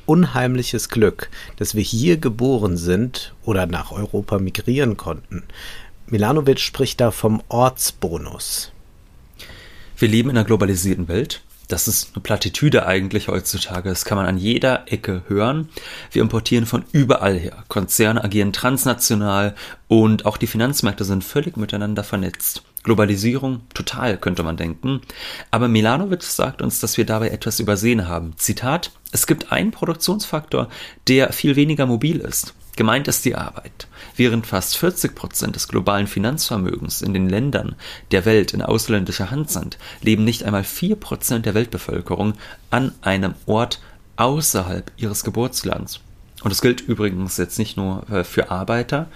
unheimliches 0.05 0.89
Glück, 0.89 1.29
dass 1.57 1.73
wir 1.73 1.83
hier 1.83 2.17
geboren 2.17 2.77
sind 2.77 3.33
oder 3.43 3.65
nach 3.65 3.91
Europa 3.91 4.37
migrieren 4.37 4.95
konnten. 4.95 5.43
Milanovic 6.05 6.59
spricht 6.59 7.01
da 7.01 7.09
vom 7.09 7.41
Ortsbonus. 7.49 8.71
Wir 9.97 10.07
leben 10.07 10.29
in 10.29 10.37
einer 10.37 10.45
globalisierten 10.45 11.07
Welt 11.07 11.41
das 11.69 11.87
ist 11.87 12.11
eine 12.13 12.21
Plattitüde 12.21 12.85
eigentlich 12.85 13.27
heutzutage. 13.27 13.89
Das 13.89 14.03
kann 14.03 14.17
man 14.17 14.25
an 14.25 14.37
jeder 14.37 14.91
Ecke 14.91 15.23
hören. 15.27 15.69
Wir 16.11 16.23
importieren 16.23 16.65
von 16.65 16.83
überall 16.91 17.37
her. 17.37 17.63
Konzerne 17.67 18.23
agieren 18.23 18.51
transnational 18.51 19.55
und 19.87 20.25
auch 20.25 20.37
die 20.37 20.47
Finanzmärkte 20.47 21.05
sind 21.05 21.23
völlig 21.23 21.57
miteinander 21.57 22.03
vernetzt. 22.03 22.63
Globalisierung, 22.83 23.61
total, 23.73 24.17
könnte 24.17 24.41
man 24.41 24.57
denken. 24.57 25.01
Aber 25.51 25.67
Milanovic 25.67 26.23
sagt 26.23 26.61
uns, 26.61 26.79
dass 26.79 26.97
wir 26.97 27.05
dabei 27.05 27.29
etwas 27.29 27.59
übersehen 27.59 28.07
haben. 28.07 28.33
Zitat, 28.37 28.91
es 29.11 29.27
gibt 29.27 29.51
einen 29.51 29.71
Produktionsfaktor, 29.71 30.69
der 31.07 31.31
viel 31.33 31.55
weniger 31.55 31.85
mobil 31.85 32.19
ist. 32.19 32.55
Gemeint 32.77 33.07
ist 33.07 33.25
die 33.25 33.35
Arbeit. 33.35 33.88
Während 34.19 34.45
fast 34.45 34.75
40 34.75 35.15
Prozent 35.15 35.55
des 35.55 35.69
globalen 35.69 36.05
Finanzvermögens 36.05 37.01
in 37.01 37.13
den 37.13 37.29
Ländern 37.29 37.75
der 38.11 38.25
Welt 38.25 38.53
in 38.53 38.61
ausländischer 38.61 39.31
Hand 39.31 39.49
sind, 39.49 39.77
leben 40.01 40.25
nicht 40.25 40.43
einmal 40.43 40.65
4 40.65 40.97
Prozent 40.97 41.45
der 41.45 41.53
Weltbevölkerung 41.53 42.33
an 42.69 42.91
einem 42.99 43.35
Ort 43.45 43.79
außerhalb 44.17 44.91
ihres 44.97 45.23
Geburtslands. 45.23 46.01
Und 46.43 46.51
das 46.51 46.61
gilt 46.61 46.81
übrigens 46.81 47.37
jetzt 47.37 47.59
nicht 47.59 47.77
nur 47.77 48.09
äh, 48.09 48.25
für 48.25 48.51
Arbeiter, 48.51 49.07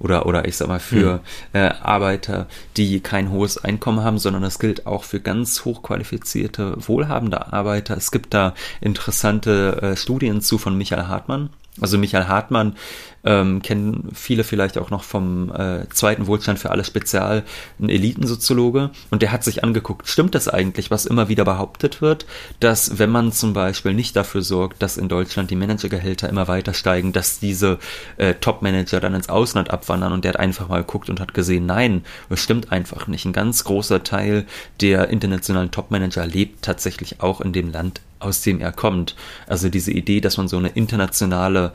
oder, 0.00 0.26
oder 0.26 0.44
ich 0.46 0.56
sag 0.56 0.66
mal 0.66 0.80
für 0.80 1.18
mhm. 1.18 1.20
äh, 1.52 1.68
Arbeiter, 1.80 2.48
die 2.76 2.98
kein 2.98 3.30
hohes 3.30 3.58
Einkommen 3.58 4.02
haben, 4.02 4.18
sondern 4.18 4.42
das 4.42 4.58
gilt 4.58 4.88
auch 4.88 5.04
für 5.04 5.20
ganz 5.20 5.64
hochqualifizierte, 5.64 6.74
wohlhabende 6.78 7.52
Arbeiter. 7.52 7.96
Es 7.96 8.10
gibt 8.10 8.34
da 8.34 8.54
interessante 8.80 9.82
äh, 9.82 9.96
Studien 9.96 10.40
zu 10.40 10.58
von 10.58 10.76
Michael 10.76 11.06
Hartmann. 11.06 11.50
Also 11.80 11.98
Michael 11.98 12.26
Hartmann 12.26 12.74
ähm, 13.24 13.62
kennen 13.62 14.10
viele 14.14 14.44
vielleicht 14.44 14.78
auch 14.78 14.90
noch 14.90 15.02
vom 15.02 15.50
äh, 15.50 15.88
zweiten 15.90 16.26
Wohlstand 16.26 16.58
für 16.58 16.70
alle 16.70 16.84
Spezial, 16.84 17.44
ein 17.80 17.88
Elitensoziologe. 17.88 18.90
Und 19.10 19.22
der 19.22 19.32
hat 19.32 19.44
sich 19.44 19.64
angeguckt, 19.64 20.08
stimmt 20.08 20.34
das 20.34 20.48
eigentlich, 20.48 20.90
was 20.90 21.06
immer 21.06 21.28
wieder 21.28 21.44
behauptet 21.44 22.00
wird, 22.00 22.26
dass 22.60 22.98
wenn 22.98 23.10
man 23.10 23.32
zum 23.32 23.52
Beispiel 23.52 23.94
nicht 23.94 24.16
dafür 24.16 24.42
sorgt, 24.42 24.82
dass 24.82 24.96
in 24.96 25.08
Deutschland 25.08 25.50
die 25.50 25.56
Managergehälter 25.56 26.28
immer 26.28 26.48
weiter 26.48 26.74
steigen, 26.74 27.12
dass 27.12 27.40
diese 27.40 27.78
äh, 28.16 28.34
Top-Manager 28.34 29.00
dann 29.00 29.14
ins 29.14 29.28
Ausland 29.28 29.70
abwandern 29.70 30.12
und 30.12 30.24
der 30.24 30.34
hat 30.34 30.40
einfach 30.40 30.68
mal 30.68 30.78
geguckt 30.78 31.10
und 31.10 31.20
hat 31.20 31.34
gesehen, 31.34 31.66
nein, 31.66 32.04
das 32.28 32.40
stimmt 32.40 32.72
einfach 32.72 33.06
nicht. 33.08 33.24
Ein 33.24 33.32
ganz 33.32 33.64
großer 33.64 34.02
Teil 34.02 34.46
der 34.80 35.08
internationalen 35.08 35.70
Top-Manager 35.70 36.26
lebt 36.26 36.62
tatsächlich 36.62 37.20
auch 37.20 37.40
in 37.40 37.52
dem 37.52 37.72
Land, 37.72 38.00
aus 38.20 38.42
dem 38.42 38.60
er 38.60 38.72
kommt. 38.72 39.14
Also 39.46 39.68
diese 39.68 39.92
Idee, 39.92 40.20
dass 40.20 40.36
man 40.36 40.48
so 40.48 40.58
eine 40.58 40.68
internationale 40.68 41.72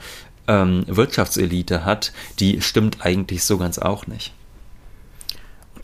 ähm, 0.48 0.84
Wirtschaftselite 0.88 1.86
hat, 1.86 2.12
die 2.40 2.62
stimmt 2.62 3.06
eigentlich 3.06 3.44
so 3.44 3.58
ganz 3.58 3.80
auch 3.80 4.08
nicht 4.08 4.34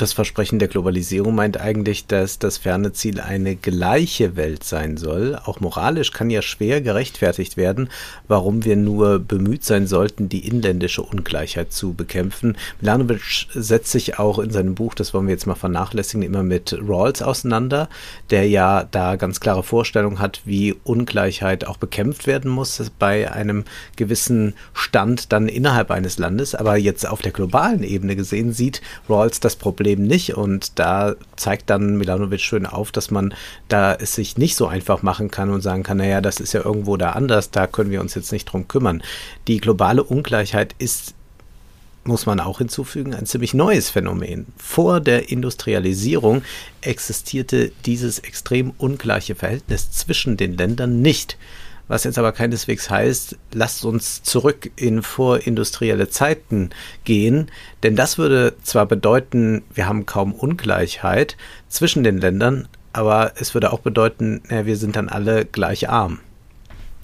das 0.01 0.13
Versprechen 0.13 0.59
der 0.59 0.69
Globalisierung 0.69 1.35
meint 1.35 1.59
eigentlich, 1.59 2.07
dass 2.07 2.39
das 2.39 2.57
ferne 2.57 2.93
Ziel 2.93 3.19
eine 3.19 3.57
gleiche 3.57 4.37
Welt 4.37 4.63
sein 4.63 4.95
soll. 4.95 5.37
Auch 5.43 5.59
moralisch 5.59 6.13
kann 6.13 6.29
ja 6.29 6.41
schwer 6.41 6.79
gerechtfertigt 6.79 7.57
werden, 7.57 7.89
warum 8.29 8.63
wir 8.63 8.77
nur 8.77 9.19
bemüht 9.19 9.65
sein 9.65 9.87
sollten, 9.87 10.29
die 10.29 10.47
inländische 10.47 11.01
Ungleichheit 11.01 11.73
zu 11.73 11.93
bekämpfen. 11.93 12.55
Milanovic 12.79 13.47
setzt 13.53 13.91
sich 13.91 14.19
auch 14.19 14.39
in 14.39 14.51
seinem 14.51 14.73
Buch, 14.73 14.93
das 14.93 15.13
wollen 15.13 15.27
wir 15.27 15.33
jetzt 15.33 15.47
mal 15.47 15.55
vernachlässigen, 15.55 16.23
immer 16.23 16.43
mit 16.43 16.77
Rawls 16.81 17.21
auseinander, 17.21 17.89
der 18.29 18.47
ja 18.47 18.85
da 18.89 19.17
ganz 19.17 19.41
klare 19.41 19.63
Vorstellungen 19.63 20.19
hat, 20.19 20.41
wie 20.45 20.75
Ungleichheit 20.85 21.67
auch 21.67 21.77
bekämpft 21.77 22.25
werden 22.25 22.49
muss 22.49 22.81
bei 22.99 23.29
einem 23.33 23.65
gewissen 23.97 24.53
Stand 24.73 25.33
dann 25.33 25.49
innerhalb 25.49 25.91
eines 25.91 26.17
Landes. 26.19 26.55
Aber 26.55 26.77
jetzt 26.77 27.05
auf 27.05 27.21
der 27.21 27.33
globalen 27.33 27.83
Ebene 27.83 28.15
gesehen 28.15 28.53
sieht 28.53 28.81
Rawls 29.09 29.41
das 29.41 29.57
Problem 29.57 29.88
Leben 29.89 30.03
nicht. 30.03 30.35
Und 30.35 30.77
da 30.77 31.15
zeigt 31.35 31.69
dann 31.69 31.97
Milanovic 31.97 32.41
schön 32.41 32.65
auf, 32.65 32.91
dass 32.91 33.09
man 33.11 33.33
da 33.67 33.93
es 33.93 34.13
sich 34.13 34.37
nicht 34.37 34.55
so 34.55 34.67
einfach 34.67 35.01
machen 35.01 35.31
kann 35.31 35.49
und 35.49 35.61
sagen 35.61 35.83
kann, 35.83 35.97
naja, 35.97 36.21
das 36.21 36.39
ist 36.39 36.53
ja 36.53 36.63
irgendwo 36.63 36.95
da 36.97 37.11
anders, 37.11 37.51
da 37.51 37.65
können 37.67 37.91
wir 37.91 38.01
uns 38.01 38.15
jetzt 38.15 38.31
nicht 38.31 38.45
drum 38.45 38.67
kümmern. 38.67 39.01
Die 39.47 39.59
globale 39.59 40.03
Ungleichheit 40.03 40.75
ist 40.77 41.15
muss 42.05 42.25
man 42.25 42.39
auch 42.39 42.57
hinzufügen, 42.57 43.13
ein 43.13 43.25
ziemlich 43.25 43.53
neues 43.53 43.89
Phänomen. 43.89 44.47
Vor 44.57 44.99
der 44.99 45.29
Industrialisierung 45.29 46.41
existierte 46.81 47.71
dieses 47.85 48.19
extrem 48.19 48.71
ungleiche 48.77 49.35
Verhältnis 49.35 49.91
zwischen 49.91 50.37
den 50.37 50.57
Ländern 50.57 51.01
nicht 51.01 51.37
was 51.89 52.05
jetzt 52.05 52.17
aber 52.17 52.31
keineswegs 52.31 52.89
heißt, 52.89 53.35
lasst 53.51 53.83
uns 53.83 54.23
zurück 54.23 54.71
in 54.77 55.03
vorindustrielle 55.03 56.07
Zeiten 56.07 56.69
gehen, 57.03 57.51
denn 57.83 57.97
das 57.97 58.17
würde 58.17 58.55
zwar 58.63 58.85
bedeuten, 58.85 59.63
wir 59.73 59.87
haben 59.87 60.05
kaum 60.05 60.33
Ungleichheit 60.33 61.35
zwischen 61.67 62.03
den 62.03 62.19
Ländern, 62.19 62.69
aber 62.93 63.33
es 63.35 63.53
würde 63.53 63.73
auch 63.73 63.79
bedeuten, 63.79 64.41
ja, 64.49 64.65
wir 64.65 64.77
sind 64.77 64.95
dann 64.95 65.09
alle 65.09 65.43
gleich 65.45 65.89
arm. 65.89 66.19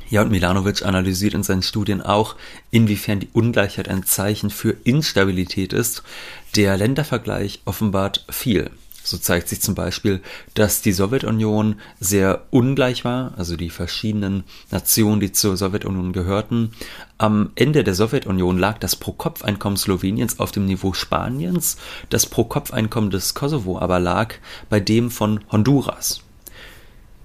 Ja, 0.08 0.22
und 0.22 0.30
Milanovic 0.30 0.86
analysiert 0.86 1.34
in 1.34 1.42
seinen 1.42 1.64
Studien 1.64 2.02
auch, 2.02 2.36
inwiefern 2.70 3.20
die 3.20 3.30
Ungleichheit 3.34 3.90
ein 3.90 4.04
Zeichen 4.04 4.52
für 4.52 4.76
Instabilität 4.84 5.74
ist. 5.74 6.04
Der 6.56 6.78
Ländervergleich 6.78 7.62
offenbart 7.66 8.26
viel. 8.30 8.70
So 9.06 9.20
zeigt 9.20 9.50
sich 9.50 9.62
zum 9.62 9.76
Beispiel, 9.76 10.20
dass 10.56 10.82
die 10.82 10.92
Sowjetunion 10.92 11.76
sehr 12.00 12.48
ungleich 12.50 13.06
war, 13.06 13.34
also 13.38 13.56
die 13.56 13.70
verschiedenen 13.70 14.44
Nationen, 14.72 15.20
die 15.20 15.32
zur 15.32 15.56
Sowjetunion 15.58 16.12
gehörten. 16.12 16.72
Am 17.20 17.52
Ende 17.54 17.84
der 17.84 17.94
Sowjetunion 17.94 18.58
lag 18.58 18.80
das 18.80 18.96
Pro-Kopf-Einkommen 18.96 19.78
Sloweniens 19.78 20.40
auf 20.40 20.52
dem 20.52 20.66
Niveau 20.66 20.94
Spaniens, 20.94 21.78
das 22.10 22.26
Pro-Kopf-Einkommen 22.26 23.12
des 23.12 23.36
Kosovo 23.36 23.78
aber 23.78 24.00
lag 24.00 24.34
bei 24.70 24.80
dem 24.80 25.12
von 25.12 25.40
Honduras 25.52 26.25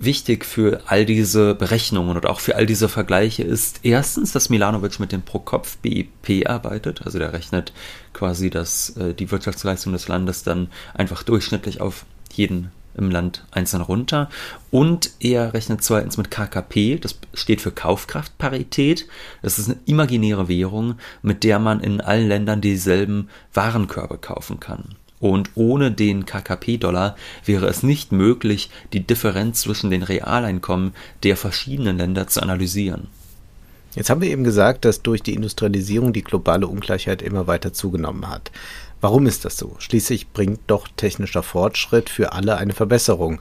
wichtig 0.00 0.47
für 0.47 0.80
all 0.87 1.04
diese 1.04 1.54
Berechnungen 1.54 2.16
und 2.16 2.26
auch 2.26 2.40
für 2.40 2.57
all 2.57 2.66
diese 2.66 2.88
Vergleiche 2.88 3.42
ist 3.42 3.80
erstens, 3.83 4.33
dass 4.33 4.49
Milanovic 4.49 4.99
mit 4.99 5.12
dem 5.12 5.23
Pro-Kopf-BIP 5.23 6.49
arbeitet. 6.49 7.02
Also 7.04 7.19
der 7.19 7.33
rechnet 7.33 7.73
quasi 8.14 8.50
das, 8.50 8.97
äh, 8.97 9.14
die 9.14 9.30
Wirtschaftsleistung 9.30 9.92
des 9.92 10.09
Landes 10.09 10.42
dann 10.42 10.69
einfach 10.95 11.23
durchschnittlich 11.23 11.80
auf 11.80 12.07
jeden 12.33 12.73
im 12.97 13.11
Land 13.11 13.45
einzeln 13.50 13.83
runter. 13.83 14.28
Und 14.71 15.11
er 15.21 15.54
rechnet 15.54 15.85
zweitens 15.85 16.16
mit 16.16 16.30
KKP, 16.30 16.99
das 16.99 17.19
steht 17.35 17.61
für 17.61 17.71
Kaufkraftparität. 17.71 19.07
Das 19.42 19.59
ist 19.59 19.69
eine 19.69 19.78
imaginäre 19.87 20.49
Währung, 20.49 20.97
mit 21.23 21.45
der 21.45 21.59
man 21.59 21.80
in 21.80 22.00
allen 22.00 22.26
Ländern 22.26 22.61
dieselben 22.61 23.28
Warenkörbe 23.52 24.19
kaufen 24.19 24.61
kann. 24.61 24.97
Und 25.20 25.50
ohne 25.54 25.92
den 25.92 26.24
KKP-Dollar 26.24 27.14
wäre 27.44 27.66
es 27.66 27.82
nicht 27.82 28.10
möglich, 28.10 28.70
die 28.94 29.06
Differenz 29.06 29.60
zwischen 29.60 29.90
den 29.90 30.02
Realeinkommen 30.02 30.94
der 31.22 31.36
verschiedenen 31.36 31.98
Länder 31.98 32.26
zu 32.26 32.42
analysieren. 32.42 33.08
Jetzt 33.94 34.08
haben 34.08 34.22
wir 34.22 34.30
eben 34.30 34.44
gesagt, 34.44 34.84
dass 34.84 35.02
durch 35.02 35.22
die 35.22 35.34
Industrialisierung 35.34 36.12
die 36.12 36.24
globale 36.24 36.66
Ungleichheit 36.66 37.22
immer 37.22 37.46
weiter 37.46 37.72
zugenommen 37.72 38.28
hat. 38.28 38.50
Warum 39.00 39.26
ist 39.26 39.44
das 39.44 39.56
so? 39.56 39.76
Schließlich 39.78 40.30
bringt 40.30 40.60
doch 40.66 40.88
technischer 40.96 41.42
Fortschritt 41.42 42.08
für 42.08 42.32
alle 42.32 42.56
eine 42.56 42.72
Verbesserung. 42.72 43.40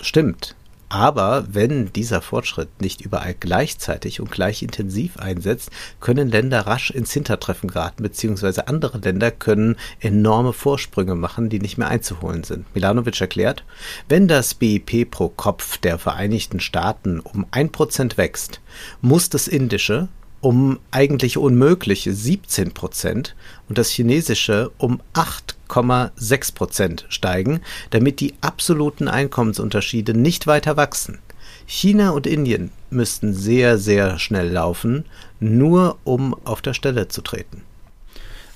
Stimmt, 0.00 0.56
aber 0.90 1.46
wenn 1.48 1.92
dieser 1.92 2.20
Fortschritt 2.20 2.80
nicht 2.80 3.00
überall 3.00 3.34
gleichzeitig 3.38 4.20
und 4.20 4.30
gleich 4.30 4.62
intensiv 4.62 5.16
einsetzt, 5.18 5.70
können 6.00 6.28
Länder 6.28 6.66
rasch 6.66 6.90
ins 6.90 7.12
Hintertreffen 7.12 7.70
geraten, 7.70 8.02
beziehungsweise 8.02 8.66
andere 8.66 8.98
Länder 8.98 9.30
können 9.30 9.76
enorme 10.00 10.52
Vorsprünge 10.52 11.14
machen, 11.14 11.48
die 11.48 11.60
nicht 11.60 11.78
mehr 11.78 11.88
einzuholen 11.88 12.42
sind. 12.42 12.66
Milanovic 12.74 13.20
erklärt, 13.20 13.64
wenn 14.08 14.26
das 14.26 14.54
BIP 14.54 15.08
pro 15.12 15.28
Kopf 15.28 15.78
der 15.78 15.96
Vereinigten 15.96 16.58
Staaten 16.58 17.20
um 17.20 17.46
ein 17.52 17.70
Prozent 17.70 18.18
wächst, 18.18 18.60
muss 19.00 19.30
das 19.30 19.46
indische 19.46 20.08
um 20.40 20.78
eigentlich 20.90 21.36
unmögliche 21.36 22.14
17 22.14 22.72
Prozent 22.72 23.34
und 23.68 23.78
das 23.78 23.90
chinesische 23.90 24.70
um 24.78 25.00
8,6 25.14 26.54
Prozent 26.54 27.06
steigen, 27.08 27.60
damit 27.90 28.20
die 28.20 28.34
absoluten 28.40 29.08
Einkommensunterschiede 29.08 30.14
nicht 30.14 30.46
weiter 30.46 30.76
wachsen. 30.76 31.18
China 31.66 32.10
und 32.10 32.26
Indien 32.26 32.70
müssten 32.90 33.34
sehr, 33.34 33.78
sehr 33.78 34.18
schnell 34.18 34.50
laufen, 34.50 35.04
nur 35.38 35.98
um 36.04 36.34
auf 36.44 36.62
der 36.62 36.74
Stelle 36.74 37.08
zu 37.08 37.22
treten. 37.22 37.62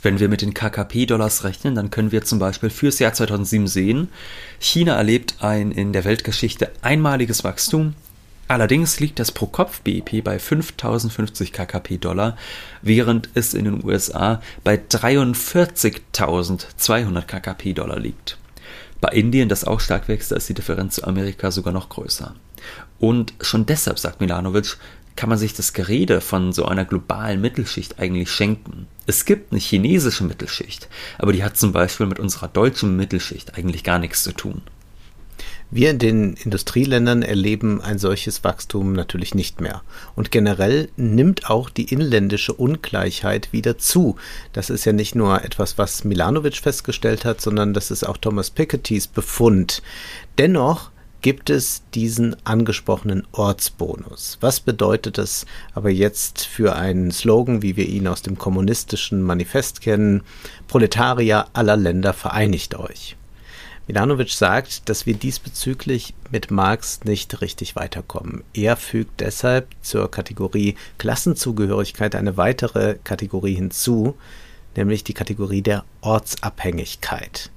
Wenn 0.03 0.21
wir 0.21 0.29
mit 0.29 0.43
den 0.43 0.53
KKP-Dollars 0.53 1.45
rechnen, 1.45 1.75
dann 1.77 1.91
können 1.91 2.13
wir 2.13 2.25
zum 2.25 2.39
Beispiel 2.39 2.69
fürs 2.69 2.99
Jahr 2.99 3.15
2007 3.15 3.67
sehen, 3.69 4.09
China 4.59 4.97
erlebt 4.97 5.37
ein 5.41 5.73
in 5.73 5.93
der 5.93 6.05
Weltgeschichte 6.05 6.71
einmaliges 6.83 7.45
Wachstum 7.45 7.95
Allerdings 8.47 9.01
liegt 9.01 9.19
das 9.19 9.33
Pro-Kopf-BIP 9.33 10.23
bei 10.23 10.39
5050 10.39 11.51
KKP-Dollar, 11.53 12.37
während 12.83 13.31
es 13.35 13.55
in 13.55 13.65
den 13.65 13.83
USA 13.83 14.43
bei 14.63 14.75
43.200 14.77 17.23
KKP-Dollar 17.23 17.99
liegt. 17.99 18.37
Bei 19.01 19.09
Indien, 19.09 19.49
das 19.49 19.65
auch 19.65 19.81
stark 19.81 20.09
wächst, 20.09 20.33
ist 20.33 20.49
die 20.49 20.55
Differenz 20.55 20.97
zu 20.97 21.05
Amerika 21.05 21.51
sogar 21.51 21.73
noch 21.73 21.89
größer. 21.89 22.35
Und 22.99 23.33
schon 23.41 23.67
deshalb, 23.67 23.99
sagt 23.99 24.21
Milanovic, 24.21 24.77
kann 25.17 25.29
man 25.29 25.39
sich 25.39 25.55
das 25.55 25.73
Gerede 25.73 26.21
von 26.21 26.53
so 26.53 26.67
einer 26.67 26.85
globalen 26.85 27.41
Mittelschicht 27.41 27.99
eigentlich 27.99 28.31
schenken. 28.31 28.87
Es 29.07 29.25
gibt 29.25 29.53
eine 29.53 29.61
chinesische 29.61 30.25
Mittelschicht, 30.25 30.89
aber 31.19 31.33
die 31.33 31.45
hat 31.45 31.57
zum 31.57 31.73
Beispiel 31.73 32.07
mit 32.07 32.19
unserer 32.19 32.49
deutschen 32.49 32.97
Mittelschicht 32.97 33.57
eigentlich 33.57 33.85
gar 33.85 33.99
nichts 33.99 34.23
zu 34.23 34.33
tun. 34.33 34.63
Wir 35.71 35.91
in 35.91 35.99
den 35.99 36.35
Industrieländern 36.35 37.23
erleben 37.23 37.81
ein 37.81 37.99
solches 37.99 38.45
Wachstum 38.45 38.93
natürlich 38.93 39.35
nicht 39.35 39.61
mehr. 39.61 39.83
Und 40.15 40.31
generell 40.31 40.89
nimmt 40.97 41.51
auch 41.51 41.69
die 41.69 41.93
inländische 41.93 42.53
Ungleichheit 42.53 43.53
wieder 43.53 43.77
zu. 43.79 44.17
Das 44.53 44.71
ist 44.71 44.85
ja 44.85 44.93
nicht 44.93 45.15
nur 45.15 45.45
etwas, 45.45 45.77
was 45.77 46.05
Milanovic 46.05 46.59
festgestellt 46.59 47.25
hat, 47.25 47.41
sondern 47.41 47.75
das 47.75 47.91
ist 47.91 48.05
auch 48.05 48.19
Thomas 48.19 48.51
Pikettys 48.51 49.09
Befund. 49.09 49.83
Dennoch 50.39 50.91
gibt 51.25 51.49
es 51.49 51.83
diesen 51.95 52.37
angesprochenen 52.45 53.27
Ortsbonus. 53.33 54.37
Was 54.43 54.61
bedeutet 54.61 55.17
das 55.17 55.47
aber 55.73 55.89
jetzt 55.89 56.45
für 56.45 56.77
einen 56.77 57.11
Slogan, 57.13 57.63
wie 57.63 57.79
wir 57.79 57.89
ihn 57.89 58.07
aus 58.07 58.21
dem 58.21 58.37
kommunistischen 58.37 59.23
Manifest 59.23 59.81
kennen? 59.81 60.23
Proletarier 60.69 61.47
aller 61.55 61.79
Länder 61.79 62.13
vereinigt 62.13 62.75
euch. 62.75 63.17
Milanovic 63.87 64.31
sagt, 64.31 64.89
dass 64.89 65.05
wir 65.05 65.15
diesbezüglich 65.15 66.15
mit 66.31 66.51
Marx 66.51 67.05
nicht 67.05 67.43
richtig 67.43 67.77
weiterkommen. 67.77 68.43
Er 68.55 68.77
fügt 68.77 69.21
deshalb 69.21 69.69
zur 69.83 70.11
Kategorie 70.11 70.77
Klassenzugehörigkeit 70.97 72.15
eine 72.15 72.39
weitere 72.39 72.97
Kategorie 73.05 73.55
hinzu, 73.55 74.17
nämlich 74.75 75.05
die 75.05 75.13
Kategorie 75.13 75.61
der 75.61 75.85
Ortsabhängigkeit. 76.01 77.51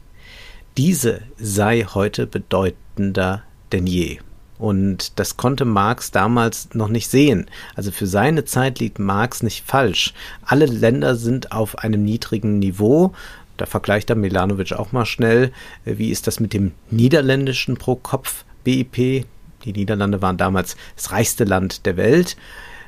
Diese 0.76 1.22
sei 1.38 1.86
heute 1.94 2.28
bedeutender 2.28 3.44
denn 3.72 3.88
je. 3.88 4.20
Und 4.60 5.20
das 5.20 5.38
konnte 5.38 5.66
Marx 5.66 6.12
damals 6.12 6.74
noch 6.74 6.90
nicht 6.90 7.10
sehen. 7.10 7.50
Also 7.76 7.92
für 7.92 8.08
seine 8.08 8.44
Zeit 8.44 8.80
liegt 8.80 9.00
Marx 9.00 9.44
nicht 9.44 9.64
falsch. 9.66 10.14
Alle 10.44 10.66
Länder 10.66 11.16
sind 11.16 11.52
auf 11.52 11.78
einem 11.78 12.04
niedrigen 12.04 12.60
Niveau 12.60 13.14
da 13.58 13.66
vergleicht 13.66 14.10
er 14.10 14.16
Milanovic 14.16 14.74
auch 14.74 14.92
mal 14.92 15.06
schnell, 15.06 15.52
äh, 15.86 15.98
wie 15.98 16.12
ist 16.12 16.28
das 16.28 16.40
mit 16.40 16.54
dem 16.54 16.72
niederländischen 16.90 17.78
Pro-Kopf-BIP. 17.78 19.26
Die 19.66 19.74
Niederlande 19.74 20.22
waren 20.22 20.38
damals 20.38 20.78
das 20.96 21.12
reichste 21.12 21.44
Land 21.44 21.86
der 21.86 21.98
Welt. 21.98 22.38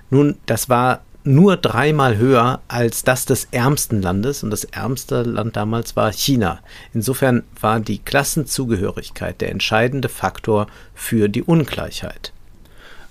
Nun, 0.10 0.38
das 0.46 0.70
war 0.70 1.02
nur 1.24 1.58
dreimal 1.58 2.18
höher 2.18 2.62
als 2.68 3.04
das 3.04 3.26
des 3.26 3.50
ärmsten 3.52 4.02
Landes 4.02 4.44
und 4.44 4.52
das 4.52 4.64
ärmste 4.64 5.24
Land 5.24 5.58
damals 5.58 5.96
war 5.96 6.12
China. 6.12 6.60
Insofern 6.94 7.44
war 7.60 7.80
die 7.80 8.00
Klassenzugehörigkeit 8.00 9.42
der 9.42 9.52
entscheidende 9.52 10.10
Faktor 10.10 10.68
für 10.96 11.28
die 11.28 11.44
Ungleichheit. 11.44 12.32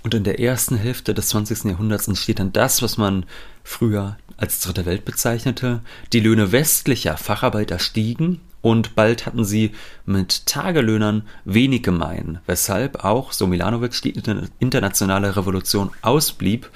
Und 0.02 0.14
in 0.14 0.24
der 0.24 0.40
ersten 0.40 0.76
Hälfte 0.76 1.12
des 1.12 1.28
20. 1.28 1.64
Jahrhunderts 1.64 2.08
entsteht 2.08 2.38
dann 2.38 2.52
das, 2.52 2.82
was 2.82 2.98
man 2.98 3.26
früher 3.64 4.16
als 4.36 4.60
Dritte 4.60 4.86
Welt 4.86 5.04
bezeichnete. 5.04 5.80
Die 6.12 6.20
Löhne 6.20 6.52
westlicher 6.52 7.16
Facharbeiter 7.16 7.78
stiegen 7.78 8.40
und 8.60 8.94
bald 8.94 9.26
hatten 9.26 9.44
sie 9.44 9.72
mit 10.06 10.46
Tagelöhnern 10.46 11.22
wenig 11.44 11.82
gemein, 11.82 12.40
weshalb 12.46 13.04
auch, 13.04 13.32
so 13.32 13.46
Milanovic, 13.46 14.00
die 14.02 14.20
internationale 14.58 15.36
Revolution 15.36 15.90
ausblieb. 16.02 16.70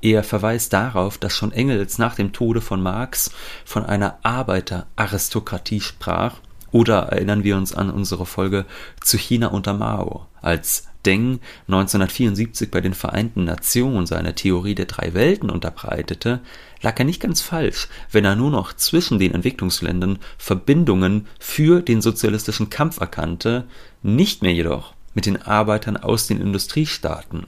Er 0.00 0.24
verweist 0.24 0.72
darauf, 0.72 1.18
dass 1.18 1.34
schon 1.34 1.52
Engels 1.52 1.98
nach 1.98 2.16
dem 2.16 2.32
Tode 2.32 2.60
von 2.60 2.82
Marx 2.82 3.30
von 3.64 3.84
einer 3.84 4.18
Arbeiteraristokratie 4.22 5.80
sprach, 5.80 6.36
oder 6.70 7.00
erinnern 7.08 7.44
wir 7.44 7.56
uns 7.56 7.74
an 7.74 7.90
unsere 7.90 8.24
Folge 8.24 8.64
zu 9.02 9.18
China 9.18 9.48
unter 9.48 9.74
Mao, 9.74 10.26
als 10.40 10.88
Deng 11.04 11.40
1974 11.68 12.70
bei 12.70 12.80
den 12.80 12.94
Vereinten 12.94 13.44
Nationen 13.44 14.06
seine 14.06 14.34
Theorie 14.34 14.74
der 14.74 14.86
drei 14.86 15.14
Welten 15.14 15.50
unterbreitete, 15.50 16.40
lag 16.80 16.98
er 16.98 17.04
nicht 17.04 17.20
ganz 17.20 17.40
falsch, 17.40 17.88
wenn 18.10 18.24
er 18.24 18.36
nur 18.36 18.50
noch 18.50 18.72
zwischen 18.74 19.18
den 19.18 19.34
Entwicklungsländern 19.34 20.18
Verbindungen 20.38 21.26
für 21.38 21.82
den 21.82 22.00
sozialistischen 22.00 22.70
Kampf 22.70 23.00
erkannte, 23.00 23.64
nicht 24.02 24.42
mehr 24.42 24.52
jedoch 24.52 24.94
mit 25.14 25.26
den 25.26 25.42
Arbeitern 25.42 25.96
aus 25.96 26.26
den 26.26 26.40
Industriestaaten 26.40 27.46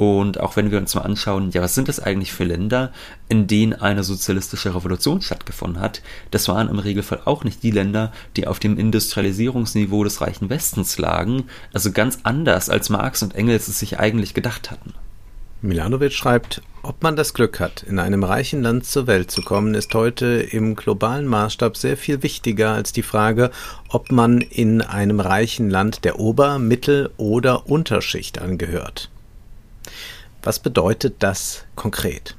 und 0.00 0.40
auch 0.40 0.56
wenn 0.56 0.70
wir 0.70 0.78
uns 0.78 0.94
mal 0.94 1.02
anschauen, 1.02 1.50
ja, 1.50 1.60
was 1.60 1.74
sind 1.74 1.86
das 1.86 2.00
eigentlich 2.00 2.32
für 2.32 2.44
Länder, 2.44 2.90
in 3.28 3.46
denen 3.46 3.74
eine 3.74 4.02
sozialistische 4.02 4.74
Revolution 4.74 5.20
stattgefunden 5.20 5.78
hat, 5.78 6.00
das 6.30 6.48
waren 6.48 6.70
im 6.70 6.78
Regelfall 6.78 7.20
auch 7.26 7.44
nicht 7.44 7.62
die 7.62 7.70
Länder, 7.70 8.10
die 8.34 8.46
auf 8.46 8.58
dem 8.58 8.78
Industrialisierungsniveau 8.78 10.02
des 10.02 10.22
reichen 10.22 10.48
Westens 10.48 10.96
lagen, 10.96 11.44
also 11.74 11.92
ganz 11.92 12.20
anders, 12.22 12.70
als 12.70 12.88
Marx 12.88 13.22
und 13.22 13.34
Engels 13.34 13.68
es 13.68 13.78
sich 13.78 14.00
eigentlich 14.00 14.32
gedacht 14.32 14.70
hatten. 14.70 14.94
Milanovic 15.60 16.14
schreibt, 16.14 16.62
ob 16.80 17.02
man 17.02 17.14
das 17.14 17.34
Glück 17.34 17.60
hat, 17.60 17.82
in 17.82 17.98
einem 17.98 18.24
reichen 18.24 18.62
Land 18.62 18.86
zur 18.86 19.06
Welt 19.06 19.30
zu 19.30 19.42
kommen, 19.42 19.74
ist 19.74 19.92
heute 19.92 20.26
im 20.50 20.76
globalen 20.76 21.26
Maßstab 21.26 21.76
sehr 21.76 21.98
viel 21.98 22.22
wichtiger 22.22 22.72
als 22.72 22.92
die 22.94 23.02
Frage, 23.02 23.50
ob 23.90 24.10
man 24.10 24.40
in 24.40 24.80
einem 24.80 25.20
reichen 25.20 25.68
Land 25.68 26.06
der 26.06 26.18
Ober-, 26.18 26.58
Mittel- 26.58 27.10
oder 27.18 27.68
Unterschicht 27.68 28.40
angehört. 28.40 29.10
Was 30.42 30.58
bedeutet 30.58 31.16
das 31.18 31.64
konkret? 31.76 32.36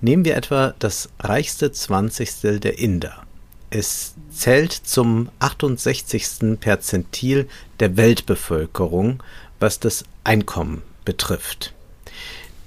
Nehmen 0.00 0.24
wir 0.24 0.36
etwa 0.36 0.74
das 0.78 1.08
reichste 1.18 1.72
Zwanzigstel 1.72 2.60
der 2.60 2.78
Inder. 2.78 3.24
Es 3.70 4.14
zählt 4.30 4.72
zum 4.72 5.28
68. 5.38 6.58
Perzentil 6.60 7.48
der 7.78 7.96
Weltbevölkerung, 7.96 9.22
was 9.60 9.78
das 9.78 10.04
Einkommen 10.24 10.82
betrifft. 11.04 11.72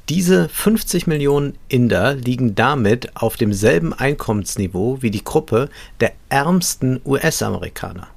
Diese 0.09 0.49
50 0.49 1.07
Millionen 1.07 1.57
Inder 1.69 2.15
liegen 2.15 2.55
damit 2.55 3.15
auf 3.15 3.37
demselben 3.37 3.93
Einkommensniveau 3.93 5.01
wie 5.01 5.11
die 5.11 5.23
Gruppe 5.23 5.69
der 6.01 6.11
ärmsten 6.27 6.99
US-Amerikaner. 7.05 8.07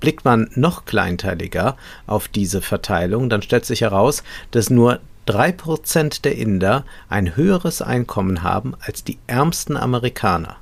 Blickt 0.00 0.24
man 0.24 0.50
noch 0.54 0.84
kleinteiliger 0.86 1.76
auf 2.06 2.28
diese 2.28 2.62
Verteilung, 2.62 3.30
dann 3.30 3.42
stellt 3.42 3.64
sich 3.64 3.82
heraus, 3.82 4.24
dass 4.50 4.70
nur 4.70 5.00
Drei 5.26 5.50
Prozent 5.50 6.24
der 6.24 6.36
Inder 6.36 6.84
ein 7.08 7.34
höheres 7.34 7.82
Einkommen 7.82 8.44
haben 8.44 8.74
als 8.80 9.02
die 9.02 9.18
ärmsten 9.26 9.76
Amerikaner. 9.76 10.56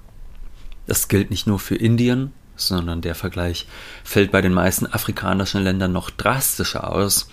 Das 0.87 1.09
gilt 1.09 1.31
nicht 1.31 1.46
nur 1.46 1.59
für 1.59 1.77
Indien, 1.77 2.33
sondern 2.57 3.03
der 3.03 3.14
Vergleich 3.14 3.66
fällt 4.05 4.33
bei 4.33 4.40
den 4.40 4.55
meisten 4.55 4.87
afrikanischen 4.87 5.62
Ländern 5.62 5.92
noch 5.92 6.09
drastischer 6.09 6.90
aus. 6.90 7.29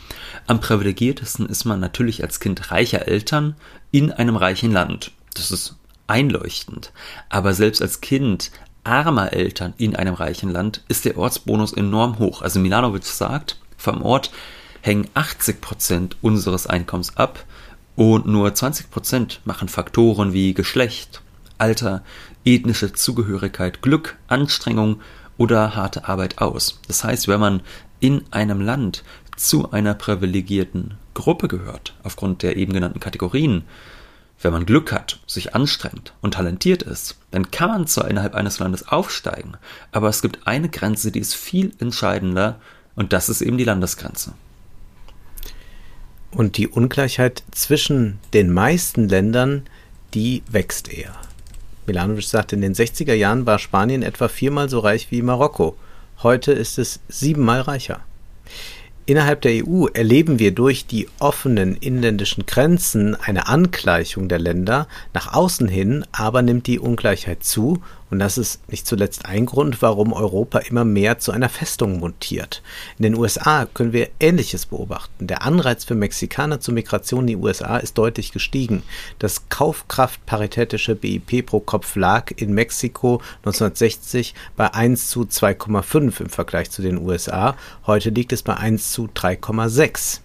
Am 0.45 0.59
privilegiertesten 0.59 1.45
ist 1.45 1.63
man 1.63 1.79
natürlich 1.79 2.21
als 2.21 2.41
Kind 2.41 2.69
reicher 2.69 3.07
Eltern 3.07 3.55
in 3.91 4.11
einem 4.11 4.35
reichen 4.35 4.73
Land. 4.73 5.11
Das 5.33 5.51
ist 5.51 5.75
einleuchtend. 6.07 6.91
Aber 7.29 7.53
selbst 7.53 7.81
als 7.81 8.01
Kind 8.01 8.51
armer 8.83 9.31
Eltern 9.31 9.73
in 9.77 9.95
einem 9.95 10.15
reichen 10.15 10.49
Land 10.49 10.83
ist 10.89 11.05
der 11.05 11.17
Ortsbonus 11.17 11.71
enorm 11.71 12.19
hoch. 12.19 12.41
Also 12.41 12.59
Milanovic 12.59 13.05
sagt, 13.05 13.57
vom 13.77 14.01
Ort 14.01 14.31
hängen 14.81 15.07
80 15.13 15.61
Prozent 15.61 16.17
unseres 16.21 16.67
Einkommens 16.67 17.15
ab 17.17 17.45
und 17.95 18.25
nur 18.25 18.53
20 18.53 18.89
Prozent 18.89 19.41
machen 19.45 19.69
Faktoren 19.69 20.33
wie 20.33 20.53
Geschlecht, 20.53 21.21
Alter, 21.57 22.03
ethnische 22.43 22.93
Zugehörigkeit, 22.93 23.81
Glück, 23.81 24.17
Anstrengung 24.27 25.01
oder 25.37 25.75
harte 25.75 26.07
Arbeit 26.07 26.39
aus. 26.39 26.79
Das 26.87 27.03
heißt, 27.03 27.27
wenn 27.27 27.39
man 27.39 27.61
in 27.99 28.23
einem 28.31 28.61
Land 28.61 29.03
zu 29.37 29.71
einer 29.71 29.93
privilegierten 29.93 30.95
Gruppe 31.13 31.47
gehört, 31.47 31.93
aufgrund 32.03 32.41
der 32.41 32.57
eben 32.57 32.73
genannten 32.73 32.99
Kategorien, 32.99 33.63
wenn 34.41 34.53
man 34.53 34.65
Glück 34.65 34.91
hat, 34.91 35.19
sich 35.27 35.53
anstrengt 35.53 36.13
und 36.21 36.33
talentiert 36.33 36.81
ist, 36.81 37.17
dann 37.29 37.51
kann 37.51 37.69
man 37.69 37.87
zwar 37.87 38.09
innerhalb 38.09 38.33
eines 38.33 38.57
Landes 38.57 38.87
aufsteigen, 38.87 39.53
aber 39.91 40.09
es 40.09 40.21
gibt 40.21 40.47
eine 40.47 40.69
Grenze, 40.69 41.11
die 41.11 41.19
ist 41.19 41.35
viel 41.35 41.73
entscheidender 41.79 42.59
und 42.95 43.13
das 43.13 43.29
ist 43.29 43.41
eben 43.41 43.57
die 43.57 43.63
Landesgrenze. 43.63 44.33
Und 46.33 46.57
die 46.57 46.67
Ungleichheit 46.67 47.43
zwischen 47.51 48.19
den 48.33 48.51
meisten 48.51 49.09
Ländern, 49.09 49.63
die 50.13 50.43
wächst 50.49 50.91
eher. 50.91 51.13
Milanovic 51.85 52.23
sagt, 52.23 52.53
in 52.53 52.61
den 52.61 52.73
60er 52.73 53.13
Jahren 53.13 53.45
war 53.45 53.59
Spanien 53.59 54.01
etwa 54.01 54.27
viermal 54.27 54.69
so 54.69 54.79
reich 54.79 55.11
wie 55.11 55.21
Marokko. 55.21 55.75
Heute 56.23 56.53
ist 56.53 56.77
es 56.77 56.99
siebenmal 57.09 57.61
reicher. 57.61 58.01
Innerhalb 59.05 59.41
der 59.41 59.65
EU 59.65 59.87
erleben 59.87 60.39
wir 60.39 60.53
durch 60.53 60.85
die 60.85 61.09
offenen 61.19 61.75
inländischen 61.75 62.45
Grenzen 62.45 63.15
eine 63.15 63.47
Angleichung 63.47 64.29
der 64.29 64.39
Länder. 64.39 64.87
Nach 65.13 65.33
außen 65.33 65.67
hin 65.67 66.05
aber 66.11 66.43
nimmt 66.43 66.67
die 66.67 66.79
Ungleichheit 66.79 67.43
zu 67.43 67.81
und 68.11 68.19
das 68.19 68.37
ist 68.37 68.69
nicht 68.69 68.85
zuletzt 68.85 69.25
ein 69.25 69.45
Grund, 69.45 69.81
warum 69.81 70.11
Europa 70.11 70.59
immer 70.59 70.83
mehr 70.83 71.17
zu 71.17 71.31
einer 71.31 71.47
Festung 71.47 71.99
montiert. 71.99 72.61
In 72.99 73.03
den 73.03 73.15
USA 73.15 73.65
können 73.65 73.93
wir 73.93 74.09
Ähnliches 74.19 74.65
beobachten. 74.65 75.27
Der 75.27 75.43
Anreiz 75.43 75.85
für 75.85 75.95
Mexikaner 75.95 76.59
zur 76.59 76.73
Migration 76.73 77.21
in 77.21 77.27
die 77.27 77.35
USA 77.37 77.77
ist 77.77 77.97
deutlich 77.97 78.33
gestiegen. 78.33 78.83
Das 79.17 79.47
kaufkraftparitätische 79.47 80.95
BIP 80.95 81.45
pro 81.45 81.61
Kopf 81.61 81.95
lag 81.95 82.31
in 82.35 82.53
Mexiko 82.53 83.21
1960 83.45 84.35
bei 84.57 84.73
1 84.73 85.09
zu 85.09 85.21
2,5 85.21 86.21
im 86.21 86.29
Vergleich 86.29 86.69
zu 86.69 86.81
den 86.81 86.97
USA. 86.97 87.55
Heute 87.87 88.09
liegt 88.09 88.33
es 88.33 88.43
bei 88.43 88.57
1 88.57 88.91
zu 88.91 89.05
3,6. 89.05 90.19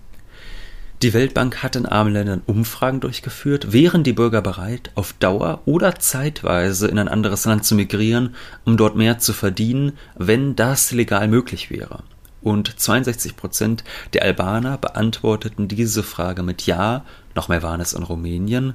Die 1.03 1.13
Weltbank 1.13 1.63
hat 1.63 1.77
in 1.77 1.85
armen 1.85 2.15
Ländern 2.15 2.43
Umfragen 2.47 3.01
durchgeführt, 3.01 3.71
wären 3.71 4.03
die 4.03 4.15
Bürger 4.15 4.41
bereit, 4.41 4.91
auf 4.95 5.13
Dauer 5.13 5.61
oder 5.67 5.97
zeitweise 5.97 6.89
in 6.89 6.99
ein 6.99 7.09
anderes 7.09 7.45
Land 7.45 7.67
zu 7.67 7.75
migrieren, 7.75 8.35
um 8.65 8.79
dort 8.79 8.97
mehr 8.97 9.19
zu 9.19 9.35
verdienen, 9.35 9.93
wenn 10.17 10.57
das 10.57 10.93
legal 10.93 11.29
möglich 11.29 11.71
wäre. 11.71 12.03
Und 12.41 12.81
62 12.81 13.37
Prozent 13.37 13.85
der 14.15 14.23
Albaner 14.23 14.79
beantworteten 14.79 15.69
diese 15.69 16.03
Frage 16.03 16.43
mit 16.43 16.65
Ja, 16.65 17.05
noch 17.35 17.49
mehr 17.49 17.63
waren 17.63 17.83
es 17.83 17.93
in 17.93 18.03
Rumänien. 18.03 18.73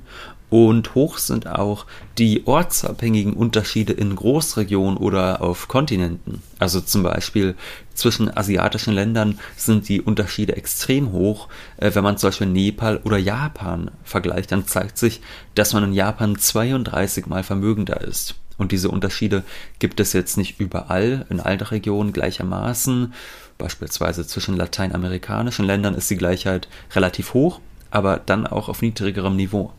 Und 0.52 0.96
hoch 0.96 1.18
sind 1.18 1.48
auch 1.48 1.86
die 2.18 2.46
ortsabhängigen 2.46 3.32
Unterschiede 3.32 3.94
in 3.94 4.18
Großregionen 4.18 4.98
oder 4.98 5.42
auf 5.42 5.70
Kontinenten. 5.70 6.44
Also 6.60 6.82
zum 6.82 7.04
Beispiel 7.04 7.56
zwischen 7.94 8.36
asiatischen 8.36 8.94
Ländern 8.94 9.40
sind 9.56 9.88
die 9.88 10.02
Unterschiede 10.02 10.58
extrem 10.58 11.14
hoch. 11.14 11.48
Äh, 11.78 11.92
wenn 11.96 12.04
man 12.04 12.18
zum 12.18 12.28
Beispiel 12.28 12.48
Nepal 12.48 12.98
oder 13.06 13.18
Japan 13.18 13.92
vergleicht, 14.04 14.52
dann 14.52 14.68
zeigt 14.68 14.98
sich, 14.98 15.22
dass 15.56 15.72
man 15.72 15.86
in 15.86 15.94
Japan 15.94 16.38
32 16.38 17.28
mal 17.28 17.44
vermögender 17.44 18.02
ist. 18.02 18.36
Und 18.58 18.74
diese 18.74 18.90
Unterschiede 18.90 19.44
gibt 19.80 20.02
es 20.02 20.12
jetzt 20.12 20.36
nicht 20.36 20.60
überall 20.60 21.26
in 21.30 21.40
allen 21.40 21.62
Regionen 21.62 22.12
gleichermaßen. 22.12 23.14
Beispielsweise 23.58 24.28
zwischen 24.28 24.58
lateinamerikanischen 24.58 25.66
Ländern 25.66 25.96
ist 25.96 26.10
die 26.10 26.18
Gleichheit 26.18 26.68
relativ 26.94 27.34
hoch, 27.34 27.62
aber 27.90 28.18
dann 28.18 28.46
auch 28.48 28.68
auf 28.68 28.82
niedrigerem 28.82 29.38
Niveau. 29.38 29.72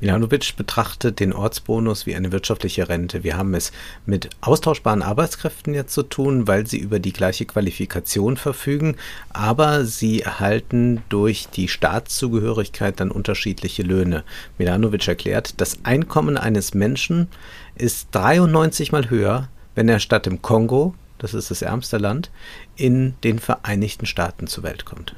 Milanovic 0.00 0.56
betrachtet 0.56 1.20
den 1.20 1.32
Ortsbonus 1.32 2.06
wie 2.06 2.14
eine 2.14 2.32
wirtschaftliche 2.32 2.88
Rente. 2.88 3.24
Wir 3.24 3.36
haben 3.36 3.54
es 3.54 3.72
mit 4.04 4.30
austauschbaren 4.40 5.02
Arbeitskräften 5.02 5.74
jetzt 5.74 5.94
zu 5.94 6.02
tun, 6.02 6.46
weil 6.46 6.66
sie 6.66 6.78
über 6.78 6.98
die 6.98 7.12
gleiche 7.12 7.46
Qualifikation 7.46 8.36
verfügen, 8.36 8.96
aber 9.30 9.84
sie 9.84 10.20
erhalten 10.20 11.02
durch 11.08 11.48
die 11.48 11.68
Staatszugehörigkeit 11.68 13.00
dann 13.00 13.10
unterschiedliche 13.10 13.82
Löhne. 13.82 14.24
Milanovic 14.58 15.08
erklärt, 15.08 15.60
das 15.60 15.78
Einkommen 15.84 16.36
eines 16.36 16.74
Menschen 16.74 17.28
ist 17.74 18.08
93 18.12 18.92
mal 18.92 19.10
höher, 19.10 19.48
wenn 19.74 19.88
er 19.88 20.00
statt 20.00 20.26
im 20.26 20.42
Kongo, 20.42 20.94
das 21.18 21.34
ist 21.34 21.50
das 21.50 21.62
ärmste 21.62 21.98
Land, 21.98 22.30
in 22.76 23.14
den 23.24 23.38
Vereinigten 23.38 24.06
Staaten 24.06 24.46
zur 24.46 24.64
Welt 24.64 24.84
kommt. 24.84 25.14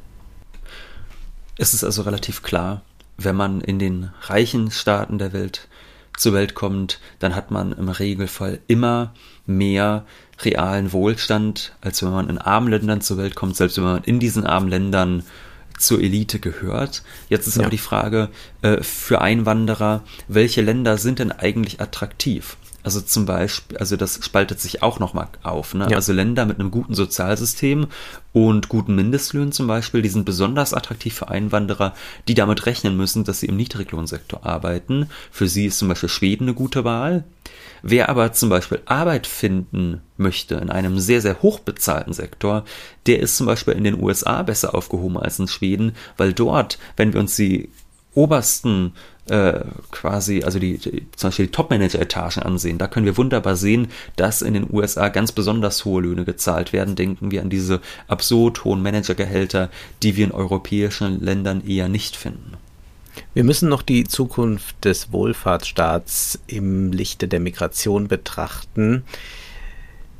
Es 1.56 1.74
ist 1.74 1.82
also 1.82 2.02
relativ 2.02 2.42
klar, 2.42 2.82
wenn 3.18 3.36
man 3.36 3.60
in 3.60 3.78
den 3.78 4.10
reichen 4.22 4.70
Staaten 4.70 5.18
der 5.18 5.32
Welt 5.32 5.68
zur 6.16 6.32
Welt 6.32 6.54
kommt, 6.54 7.00
dann 7.18 7.34
hat 7.36 7.50
man 7.50 7.72
im 7.72 7.88
Regelfall 7.88 8.60
immer 8.66 9.12
mehr 9.46 10.04
realen 10.40 10.92
Wohlstand, 10.92 11.76
als 11.80 12.02
wenn 12.02 12.10
man 12.10 12.28
in 12.28 12.38
armen 12.38 12.68
Ländern 12.68 13.00
zur 13.00 13.18
Welt 13.18 13.34
kommt, 13.34 13.56
selbst 13.56 13.76
wenn 13.76 13.84
man 13.84 14.04
in 14.04 14.20
diesen 14.20 14.46
armen 14.46 14.68
Ländern 14.68 15.24
zur 15.78 16.00
Elite 16.00 16.38
gehört. 16.38 17.02
Jetzt 17.28 17.46
ist 17.46 17.56
ja. 17.56 17.62
aber 17.62 17.70
die 17.70 17.78
Frage 17.78 18.28
äh, 18.62 18.82
für 18.82 19.20
Einwanderer, 19.20 20.02
welche 20.26 20.60
Länder 20.60 20.98
sind 20.98 21.18
denn 21.18 21.32
eigentlich 21.32 21.80
attraktiv? 21.80 22.56
Also 22.84 23.00
zum 23.00 23.26
Beispiel, 23.26 23.76
also 23.76 23.96
das 23.96 24.24
spaltet 24.24 24.60
sich 24.60 24.82
auch 24.82 25.00
nochmal 25.00 25.28
auf. 25.42 25.74
Ne? 25.74 25.88
Ja. 25.90 25.96
Also 25.96 26.12
Länder 26.12 26.46
mit 26.46 26.60
einem 26.60 26.70
guten 26.70 26.94
Sozialsystem 26.94 27.88
und 28.32 28.68
guten 28.68 28.94
Mindestlöhnen 28.94 29.52
zum 29.52 29.66
Beispiel, 29.66 30.00
die 30.00 30.08
sind 30.08 30.24
besonders 30.24 30.72
attraktiv 30.72 31.14
für 31.14 31.28
Einwanderer, 31.28 31.94
die 32.28 32.34
damit 32.34 32.66
rechnen 32.66 32.96
müssen, 32.96 33.24
dass 33.24 33.40
sie 33.40 33.46
im 33.46 33.56
Niedriglohnsektor 33.56 34.46
arbeiten. 34.46 35.10
Für 35.30 35.48
sie 35.48 35.66
ist 35.66 35.78
zum 35.78 35.88
Beispiel 35.88 36.08
Schweden 36.08 36.44
eine 36.44 36.54
gute 36.54 36.84
Wahl. 36.84 37.24
Wer 37.82 38.08
aber 38.08 38.32
zum 38.32 38.48
Beispiel 38.48 38.80
Arbeit 38.86 39.26
finden 39.26 40.00
möchte 40.16 40.56
in 40.56 40.70
einem 40.70 40.98
sehr, 40.98 41.20
sehr 41.20 41.42
hochbezahlten 41.42 42.12
Sektor, 42.12 42.64
der 43.06 43.20
ist 43.20 43.36
zum 43.36 43.46
Beispiel 43.46 43.74
in 43.74 43.84
den 43.84 44.02
USA 44.02 44.42
besser 44.42 44.74
aufgehoben 44.74 45.16
als 45.16 45.38
in 45.38 45.48
Schweden, 45.48 45.92
weil 46.16 46.32
dort, 46.32 46.78
wenn 46.96 47.12
wir 47.12 47.20
uns 47.20 47.36
die 47.36 47.70
obersten 48.14 48.94
äh, 49.30 49.64
quasi, 49.90 50.42
also 50.42 50.58
die, 50.58 50.78
die 50.78 51.06
zum 51.16 51.28
Beispiel 51.28 51.46
die 51.46 51.52
Top-Manager-Etagen 51.52 52.42
ansehen, 52.42 52.78
da 52.78 52.86
können 52.86 53.06
wir 53.06 53.16
wunderbar 53.16 53.56
sehen, 53.56 53.88
dass 54.16 54.42
in 54.42 54.54
den 54.54 54.66
USA 54.72 55.08
ganz 55.08 55.32
besonders 55.32 55.84
hohe 55.84 56.02
Löhne 56.02 56.24
gezahlt 56.24 56.72
werden. 56.72 56.96
Denken 56.96 57.30
wir 57.30 57.42
an 57.42 57.50
diese 57.50 57.80
absurd 58.06 58.64
hohen 58.64 58.82
Managergehälter, 58.82 59.70
die 60.02 60.16
wir 60.16 60.24
in 60.24 60.32
europäischen 60.32 61.20
Ländern 61.20 61.66
eher 61.66 61.88
nicht 61.88 62.16
finden. 62.16 62.56
Wir 63.34 63.44
müssen 63.44 63.68
noch 63.68 63.82
die 63.82 64.04
Zukunft 64.04 64.84
des 64.84 65.12
Wohlfahrtsstaats 65.12 66.40
im 66.46 66.92
Lichte 66.92 67.28
der 67.28 67.40
Migration 67.40 68.08
betrachten. 68.08 69.04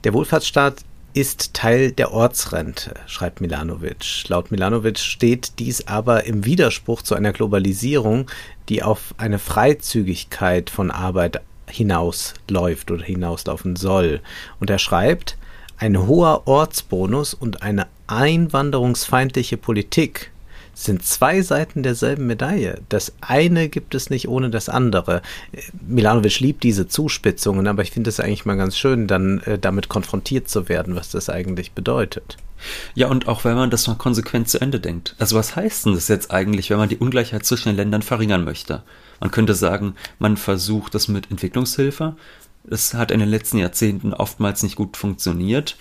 Der 0.04 0.14
Wohlfahrtsstaat 0.14 0.84
ist 1.18 1.52
Teil 1.52 1.90
der 1.90 2.12
Ortsrente, 2.12 2.94
schreibt 3.06 3.40
Milanovic. 3.40 4.28
Laut 4.28 4.52
Milanovic 4.52 5.00
steht 5.00 5.58
dies 5.58 5.88
aber 5.88 6.26
im 6.26 6.44
Widerspruch 6.44 7.02
zu 7.02 7.16
einer 7.16 7.32
Globalisierung, 7.32 8.30
die 8.68 8.84
auf 8.84 9.14
eine 9.18 9.40
Freizügigkeit 9.40 10.70
von 10.70 10.92
Arbeit 10.92 11.40
hinausläuft 11.66 12.92
oder 12.92 13.02
hinauslaufen 13.02 13.74
soll. 13.74 14.20
Und 14.60 14.70
er 14.70 14.78
schreibt, 14.78 15.36
ein 15.76 16.06
hoher 16.06 16.46
Ortsbonus 16.46 17.34
und 17.34 17.62
eine 17.62 17.88
einwanderungsfeindliche 18.06 19.56
Politik 19.56 20.30
sind 20.84 21.04
zwei 21.04 21.42
Seiten 21.42 21.82
derselben 21.82 22.28
Medaille. 22.28 22.80
Das 22.88 23.12
eine 23.20 23.68
gibt 23.68 23.96
es 23.96 24.10
nicht 24.10 24.28
ohne 24.28 24.48
das 24.48 24.68
andere. 24.68 25.22
Milanovic 25.86 26.38
liebt 26.38 26.62
diese 26.62 26.86
Zuspitzungen, 26.86 27.66
aber 27.66 27.82
ich 27.82 27.90
finde 27.90 28.10
es 28.10 28.20
eigentlich 28.20 28.46
mal 28.46 28.56
ganz 28.56 28.78
schön, 28.78 29.08
dann 29.08 29.40
äh, 29.40 29.58
damit 29.58 29.88
konfrontiert 29.88 30.48
zu 30.48 30.68
werden, 30.68 30.94
was 30.94 31.10
das 31.10 31.30
eigentlich 31.30 31.72
bedeutet. 31.72 32.36
Ja, 32.94 33.08
und 33.08 33.26
auch 33.26 33.44
wenn 33.44 33.56
man 33.56 33.70
das 33.70 33.88
mal 33.88 33.96
konsequent 33.96 34.48
zu 34.48 34.60
Ende 34.60 34.78
denkt. 34.78 35.16
Also 35.18 35.36
was 35.36 35.56
heißt 35.56 35.86
denn 35.86 35.94
das 35.94 36.06
jetzt 36.06 36.30
eigentlich, 36.30 36.70
wenn 36.70 36.78
man 36.78 36.88
die 36.88 36.98
Ungleichheit 36.98 37.44
zwischen 37.44 37.70
den 37.70 37.76
Ländern 37.76 38.02
verringern 38.02 38.44
möchte? 38.44 38.84
Man 39.18 39.32
könnte 39.32 39.54
sagen, 39.54 39.94
man 40.20 40.36
versucht 40.36 40.94
das 40.94 41.08
mit 41.08 41.28
Entwicklungshilfe. 41.30 42.14
Das 42.62 42.94
hat 42.94 43.10
in 43.10 43.18
den 43.18 43.28
letzten 43.28 43.58
Jahrzehnten 43.58 44.12
oftmals 44.12 44.62
nicht 44.62 44.76
gut 44.76 44.96
funktioniert 44.96 45.76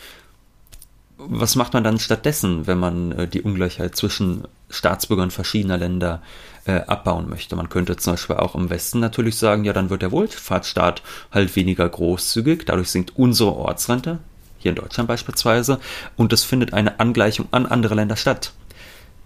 was 1.18 1.56
macht 1.56 1.74
man 1.74 1.84
dann 1.84 2.00
stattdessen, 2.00 2.68
wenn 2.68 2.78
man 2.78 3.12
äh, 3.12 3.28
die 3.28 3.42
Ungleichheit 3.42 3.96
zwischen 3.96 4.44
Staatsbürgern 4.70 5.32
verschiedener 5.32 5.78
Länder 5.78 6.22
äh, 6.66 6.82
abbauen 6.82 7.30
möchte? 7.30 7.56
Man 7.56 7.70
könnte 7.70 7.98
zum 7.98 8.14
Beispiel 8.14 8.36
auch 8.36 8.56
im 8.56 8.70
Westen 8.70 9.00
natürlich 9.00 9.38
sagen, 9.38 9.66
ja, 9.66 9.74
dann 9.74 9.90
wird 9.90 10.04
der 10.04 10.12
Wohlfahrtsstaat 10.12 11.02
halt 11.32 11.56
weniger 11.56 11.90
großzügig, 11.90 12.66
dadurch 12.66 12.92
sinkt 12.92 13.18
unsere 13.18 13.56
Ortsrente, 13.56 14.20
hier 14.60 14.70
in 14.70 14.76
Deutschland 14.76 15.08
beispielsweise, 15.08 15.80
und 16.16 16.34
es 16.34 16.44
findet 16.44 16.74
eine 16.74 17.00
Angleichung 17.00 17.48
an 17.52 17.66
andere 17.66 17.96
Länder 17.96 18.16
statt. 18.16 18.54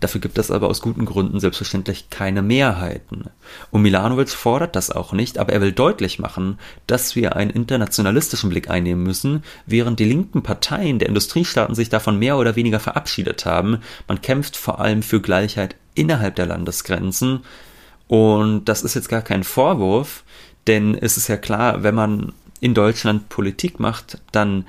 Dafür 0.01 0.19
gibt 0.19 0.39
es 0.39 0.49
aber 0.49 0.67
aus 0.67 0.81
guten 0.81 1.05
Gründen 1.05 1.39
selbstverständlich 1.39 2.09
keine 2.09 2.41
Mehrheiten. 2.41 3.25
Und 3.69 3.83
Milanovic 3.83 4.29
fordert 4.29 4.75
das 4.75 4.89
auch 4.89 5.13
nicht, 5.13 5.37
aber 5.37 5.53
er 5.53 5.61
will 5.61 5.71
deutlich 5.71 6.17
machen, 6.17 6.57
dass 6.87 7.15
wir 7.15 7.35
einen 7.35 7.51
internationalistischen 7.51 8.49
Blick 8.49 8.69
einnehmen 8.69 9.03
müssen, 9.03 9.43
während 9.67 9.99
die 9.99 10.05
linken 10.05 10.41
Parteien 10.41 10.97
der 10.97 11.07
Industriestaaten 11.07 11.75
sich 11.75 11.89
davon 11.89 12.17
mehr 12.17 12.37
oder 12.37 12.55
weniger 12.55 12.79
verabschiedet 12.79 13.45
haben. 13.45 13.77
Man 14.07 14.21
kämpft 14.21 14.57
vor 14.57 14.79
allem 14.79 15.03
für 15.03 15.21
Gleichheit 15.21 15.75
innerhalb 15.93 16.35
der 16.35 16.47
Landesgrenzen. 16.47 17.41
Und 18.07 18.65
das 18.65 18.81
ist 18.81 18.95
jetzt 18.95 19.07
gar 19.07 19.21
kein 19.21 19.43
Vorwurf, 19.43 20.23
denn 20.65 20.95
es 20.95 21.15
ist 21.15 21.27
ja 21.27 21.37
klar, 21.37 21.83
wenn 21.83 21.95
man 21.95 22.33
in 22.59 22.73
Deutschland 22.73 23.29
Politik 23.29 23.79
macht, 23.79 24.19
dann 24.31 24.65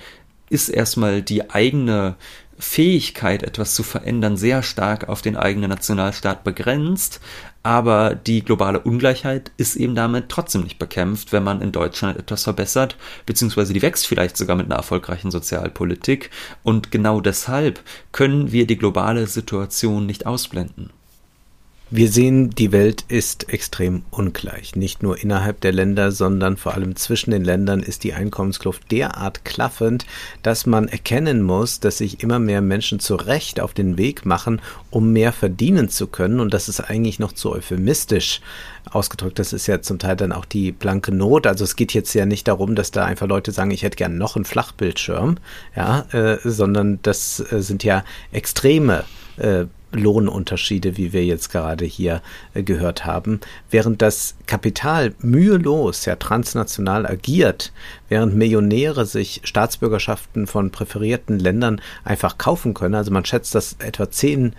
ist 0.50 0.68
erstmal 0.68 1.22
die 1.22 1.50
eigene 1.50 2.16
Fähigkeit, 2.62 3.42
etwas 3.42 3.74
zu 3.74 3.82
verändern, 3.82 4.36
sehr 4.36 4.62
stark 4.62 5.08
auf 5.08 5.20
den 5.20 5.36
eigenen 5.36 5.68
Nationalstaat 5.68 6.44
begrenzt, 6.44 7.20
aber 7.64 8.14
die 8.14 8.44
globale 8.44 8.78
Ungleichheit 8.78 9.50
ist 9.56 9.74
eben 9.74 9.96
damit 9.96 10.28
trotzdem 10.28 10.62
nicht 10.62 10.78
bekämpft, 10.78 11.32
wenn 11.32 11.42
man 11.42 11.60
in 11.60 11.72
Deutschland 11.72 12.18
etwas 12.18 12.44
verbessert, 12.44 12.96
beziehungsweise 13.26 13.72
die 13.72 13.82
wächst 13.82 14.06
vielleicht 14.06 14.36
sogar 14.36 14.56
mit 14.56 14.66
einer 14.66 14.76
erfolgreichen 14.76 15.30
Sozialpolitik. 15.30 16.30
Und 16.62 16.90
genau 16.92 17.20
deshalb 17.20 17.80
können 18.12 18.52
wir 18.52 18.66
die 18.66 18.78
globale 18.78 19.26
Situation 19.26 20.06
nicht 20.06 20.26
ausblenden. 20.26 20.90
Wir 21.94 22.10
sehen, 22.10 22.48
die 22.48 22.72
Welt 22.72 23.04
ist 23.08 23.52
extrem 23.52 24.02
ungleich. 24.10 24.76
Nicht 24.76 25.02
nur 25.02 25.22
innerhalb 25.22 25.60
der 25.60 25.72
Länder, 25.72 26.10
sondern 26.10 26.56
vor 26.56 26.72
allem 26.72 26.96
zwischen 26.96 27.32
den 27.32 27.44
Ländern 27.44 27.80
ist 27.80 28.02
die 28.02 28.14
Einkommenskluft 28.14 28.90
derart 28.90 29.44
klaffend, 29.44 30.06
dass 30.42 30.64
man 30.64 30.88
erkennen 30.88 31.42
muss, 31.42 31.80
dass 31.80 31.98
sich 31.98 32.22
immer 32.22 32.38
mehr 32.38 32.62
Menschen 32.62 32.98
zu 32.98 33.14
Recht 33.14 33.60
auf 33.60 33.74
den 33.74 33.98
Weg 33.98 34.24
machen, 34.24 34.62
um 34.88 35.12
mehr 35.12 35.34
verdienen 35.34 35.90
zu 35.90 36.06
können. 36.06 36.40
Und 36.40 36.54
das 36.54 36.70
ist 36.70 36.80
eigentlich 36.80 37.18
noch 37.18 37.32
zu 37.32 37.52
euphemistisch 37.52 38.40
ausgedrückt. 38.90 39.38
Das 39.38 39.52
ist 39.52 39.66
ja 39.66 39.82
zum 39.82 39.98
Teil 39.98 40.16
dann 40.16 40.32
auch 40.32 40.46
die 40.46 40.72
blanke 40.72 41.12
Not. 41.12 41.46
Also 41.46 41.64
es 41.64 41.76
geht 41.76 41.92
jetzt 41.92 42.14
ja 42.14 42.24
nicht 42.24 42.48
darum, 42.48 42.74
dass 42.74 42.90
da 42.90 43.04
einfach 43.04 43.28
Leute 43.28 43.52
sagen, 43.52 43.70
ich 43.70 43.82
hätte 43.82 43.98
gern 43.98 44.16
noch 44.16 44.34
einen 44.34 44.46
Flachbildschirm, 44.46 45.36
ja, 45.76 46.06
äh, 46.12 46.38
sondern 46.42 47.00
das 47.02 47.44
äh, 47.52 47.60
sind 47.60 47.84
ja 47.84 48.02
extreme 48.32 49.04
äh, 49.36 49.66
Lohnunterschiede, 49.92 50.96
wie 50.96 51.12
wir 51.12 51.24
jetzt 51.24 51.50
gerade 51.50 51.84
hier 51.84 52.22
äh, 52.54 52.62
gehört 52.62 53.04
haben, 53.04 53.40
während 53.70 54.02
das 54.02 54.34
Kapital 54.46 55.14
mühelos 55.20 56.04
ja 56.04 56.16
transnational 56.16 57.06
agiert, 57.06 57.72
während 58.08 58.34
Millionäre 58.34 59.06
sich 59.06 59.40
Staatsbürgerschaften 59.44 60.46
von 60.46 60.70
präferierten 60.70 61.38
Ländern 61.38 61.80
einfach 62.04 62.38
kaufen 62.38 62.74
können. 62.74 62.94
Also 62.94 63.10
man 63.10 63.24
schätzt, 63.24 63.54
dass 63.54 63.76
etwa 63.78 64.10
10 64.10 64.54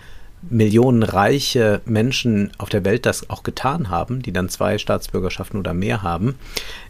Millionen 0.50 1.02
reiche 1.02 1.80
Menschen 1.84 2.50
auf 2.58 2.68
der 2.68 2.84
Welt 2.84 3.06
das 3.06 3.30
auch 3.30 3.42
getan 3.42 3.90
haben, 3.90 4.22
die 4.22 4.32
dann 4.32 4.48
zwei 4.48 4.78
Staatsbürgerschaften 4.78 5.58
oder 5.58 5.74
mehr 5.74 6.02
haben. 6.02 6.36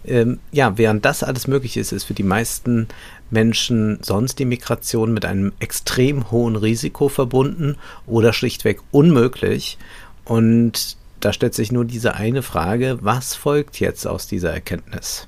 Ähm, 0.04 0.40
ja, 0.52 0.76
während 0.78 1.04
das 1.04 1.22
alles 1.22 1.46
möglich 1.46 1.76
ist, 1.76 1.92
ist 1.92 2.04
für 2.04 2.14
die 2.14 2.22
meisten 2.22 2.88
Menschen 3.30 3.98
sonst 4.02 4.38
die 4.38 4.44
Migration 4.44 5.12
mit 5.12 5.24
einem 5.24 5.52
extrem 5.58 6.30
hohen 6.30 6.56
Risiko 6.56 7.08
verbunden 7.08 7.76
oder 8.06 8.32
schlichtweg 8.32 8.80
unmöglich. 8.90 9.78
Und 10.24 10.96
da 11.20 11.32
stellt 11.32 11.54
sich 11.54 11.72
nur 11.72 11.84
diese 11.84 12.14
eine 12.14 12.42
Frage, 12.42 12.98
was 13.00 13.34
folgt 13.34 13.80
jetzt 13.80 14.06
aus 14.06 14.26
dieser 14.26 14.52
Erkenntnis? 14.52 15.26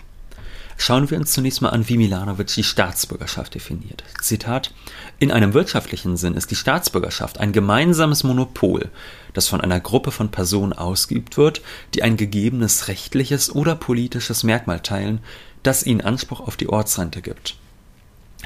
Schauen 0.79 1.11
wir 1.11 1.19
uns 1.19 1.33
zunächst 1.33 1.63
mal 1.63 1.71
an, 1.71 1.89
wie 1.89 1.97
Milanovic 1.97 2.49
die 2.49 2.63
Staatsbürgerschaft 2.63 3.55
definiert. 3.55 4.05
Zitat: 4.21 4.73
In 5.19 5.33
einem 5.33 5.55
wirtschaftlichen 5.55 6.17
Sinn 6.17 6.35
ist 6.35 6.51
die 6.51 6.57
Staatsbürgerschaft 6.57 7.39
ein 7.39 7.53
gemeinsames 7.53 8.25
Monopol, 8.25 8.91
das 9.33 9.49
von 9.49 9.61
einer 9.61 9.81
Gruppe 9.81 10.11
von 10.11 10.31
Personen 10.31 10.75
ausgeübt 10.75 11.39
wird, 11.39 11.63
die 11.95 12.03
ein 12.03 12.17
gegebenes 12.17 12.89
rechtliches 12.89 13.55
oder 13.55 13.75
politisches 13.75 14.45
Merkmal 14.45 14.81
teilen, 14.81 15.21
das 15.63 15.85
ihnen 15.85 16.03
Anspruch 16.03 16.41
auf 16.41 16.57
die 16.57 16.69
Ortsrente 16.69 17.23
gibt. 17.23 17.57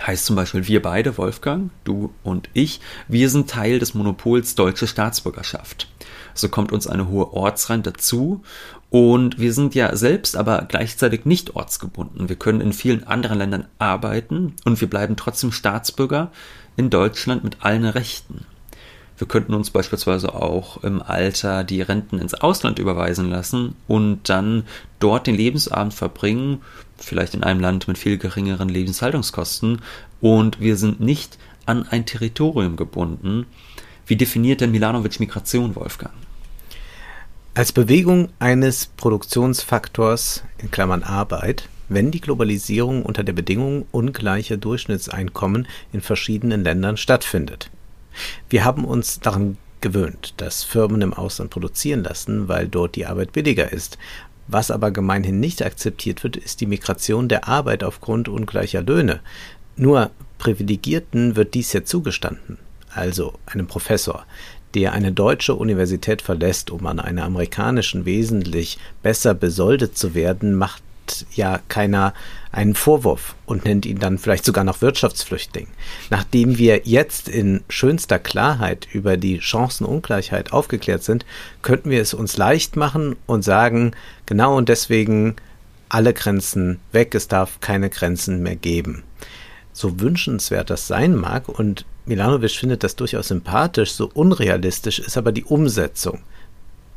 Heißt 0.00 0.24
zum 0.24 0.36
Beispiel, 0.36 0.66
wir 0.66 0.80
beide, 0.80 1.18
Wolfgang, 1.18 1.70
du 1.84 2.14
und 2.22 2.48
ich, 2.54 2.80
wir 3.08 3.28
sind 3.28 3.50
Teil 3.50 3.78
des 3.80 3.92
Monopols 3.92 4.54
deutsche 4.54 4.86
Staatsbürgerschaft. 4.86 5.88
So 6.32 6.48
kommt 6.48 6.72
uns 6.72 6.86
eine 6.86 7.08
hohe 7.08 7.32
Ortsrente 7.32 7.92
zu 7.92 8.42
und 8.90 9.38
wir 9.38 9.52
sind 9.52 9.76
ja 9.76 9.94
selbst 9.94 10.36
aber 10.36 10.66
gleichzeitig 10.68 11.24
nicht 11.24 11.54
ortsgebunden. 11.54 12.28
Wir 12.28 12.36
können 12.36 12.60
in 12.60 12.72
vielen 12.72 13.06
anderen 13.06 13.38
Ländern 13.38 13.66
arbeiten 13.78 14.54
und 14.64 14.80
wir 14.80 14.90
bleiben 14.90 15.16
trotzdem 15.16 15.52
Staatsbürger 15.52 16.32
in 16.76 16.90
Deutschland 16.90 17.44
mit 17.44 17.58
allen 17.60 17.84
Rechten. 17.84 18.44
Wir 19.16 19.28
könnten 19.28 19.54
uns 19.54 19.70
beispielsweise 19.70 20.34
auch 20.34 20.82
im 20.82 21.02
Alter 21.02 21.62
die 21.62 21.82
Renten 21.82 22.18
ins 22.18 22.34
Ausland 22.34 22.78
überweisen 22.78 23.28
lassen 23.28 23.76
und 23.86 24.28
dann 24.28 24.64
dort 24.98 25.26
den 25.26 25.36
Lebensabend 25.36 25.92
verbringen, 25.92 26.62
vielleicht 26.96 27.34
in 27.34 27.44
einem 27.44 27.60
Land 27.60 27.86
mit 27.86 27.98
viel 27.98 28.16
geringeren 28.16 28.70
Lebenshaltungskosten. 28.70 29.82
Und 30.22 30.58
wir 30.58 30.76
sind 30.76 31.00
nicht 31.00 31.38
an 31.66 31.86
ein 31.86 32.06
Territorium 32.06 32.76
gebunden. 32.76 33.46
Wie 34.06 34.16
definiert 34.16 34.62
denn 34.62 34.72
Milanovic 34.72 35.20
Migration, 35.20 35.76
Wolfgang? 35.76 36.14
Als 37.52 37.72
Bewegung 37.72 38.28
eines 38.38 38.86
Produktionsfaktors 38.86 40.44
in 40.58 40.70
Klammern 40.70 41.02
Arbeit, 41.02 41.68
wenn 41.88 42.12
die 42.12 42.20
Globalisierung 42.20 43.02
unter 43.02 43.24
der 43.24 43.32
Bedingung 43.32 43.86
ungleicher 43.90 44.56
Durchschnittseinkommen 44.56 45.66
in 45.92 46.00
verschiedenen 46.00 46.62
Ländern 46.62 46.96
stattfindet. 46.96 47.68
Wir 48.48 48.64
haben 48.64 48.84
uns 48.84 49.18
daran 49.18 49.58
gewöhnt, 49.80 50.34
dass 50.36 50.62
Firmen 50.62 51.02
im 51.02 51.12
Ausland 51.12 51.50
produzieren 51.50 52.04
lassen, 52.04 52.46
weil 52.46 52.68
dort 52.68 52.94
die 52.94 53.06
Arbeit 53.06 53.32
billiger 53.32 53.72
ist. 53.72 53.98
Was 54.46 54.70
aber 54.70 54.92
gemeinhin 54.92 55.40
nicht 55.40 55.64
akzeptiert 55.64 56.22
wird, 56.22 56.36
ist 56.36 56.60
die 56.60 56.66
Migration 56.66 57.28
der 57.28 57.48
Arbeit 57.48 57.82
aufgrund 57.82 58.28
ungleicher 58.28 58.82
Löhne. 58.82 59.20
Nur 59.74 60.12
Privilegierten 60.38 61.34
wird 61.34 61.54
dies 61.54 61.72
ja 61.72 61.84
zugestanden, 61.84 62.58
also 62.94 63.34
einem 63.46 63.66
Professor, 63.66 64.24
der 64.74 64.92
eine 64.92 65.12
deutsche 65.12 65.54
Universität 65.54 66.22
verlässt, 66.22 66.70
um 66.70 66.86
an 66.86 67.00
einer 67.00 67.24
amerikanischen 67.24 68.04
wesentlich 68.04 68.78
besser 69.02 69.34
besoldet 69.34 69.98
zu 69.98 70.14
werden, 70.14 70.54
macht 70.54 70.82
ja 71.34 71.60
keiner 71.68 72.14
einen 72.52 72.74
Vorwurf 72.74 73.34
und 73.46 73.64
nennt 73.64 73.86
ihn 73.86 73.98
dann 73.98 74.18
vielleicht 74.18 74.44
sogar 74.44 74.64
noch 74.64 74.80
Wirtschaftsflüchtling. 74.80 75.66
Nachdem 76.08 76.58
wir 76.58 76.82
jetzt 76.84 77.28
in 77.28 77.62
schönster 77.68 78.18
Klarheit 78.18 78.88
über 78.92 79.16
die 79.16 79.40
Chancenungleichheit 79.40 80.52
aufgeklärt 80.52 81.02
sind, 81.02 81.24
könnten 81.62 81.90
wir 81.90 82.00
es 82.00 82.14
uns 82.14 82.36
leicht 82.36 82.76
machen 82.76 83.16
und 83.26 83.42
sagen, 83.42 83.92
genau 84.26 84.56
und 84.56 84.68
deswegen 84.68 85.36
alle 85.88 86.14
Grenzen 86.14 86.78
weg, 86.92 87.14
es 87.14 87.28
darf 87.28 87.60
keine 87.60 87.90
Grenzen 87.90 88.42
mehr 88.42 88.56
geben. 88.56 89.02
So 89.72 90.00
wünschenswert 90.00 90.70
das 90.70 90.86
sein 90.86 91.14
mag 91.14 91.48
und 91.48 91.84
Milanovic 92.06 92.52
findet 92.52 92.82
das 92.82 92.96
durchaus 92.96 93.28
sympathisch, 93.28 93.92
so 93.92 94.10
unrealistisch 94.12 94.98
ist 94.98 95.16
aber 95.16 95.32
die 95.32 95.44
Umsetzung. 95.44 96.20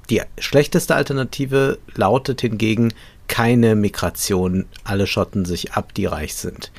Die 0.09 0.21
schlechteste 0.38 0.95
Alternative 0.95 1.77
lautet 1.93 2.41
hingegen 2.41 2.93
keine 3.27 3.75
Migration, 3.75 4.65
alle 4.83 5.07
schotten 5.07 5.45
sich 5.45 5.73
ab, 5.73 5.93
die 5.93 6.05
reich 6.05 6.36
sind. 6.36 6.71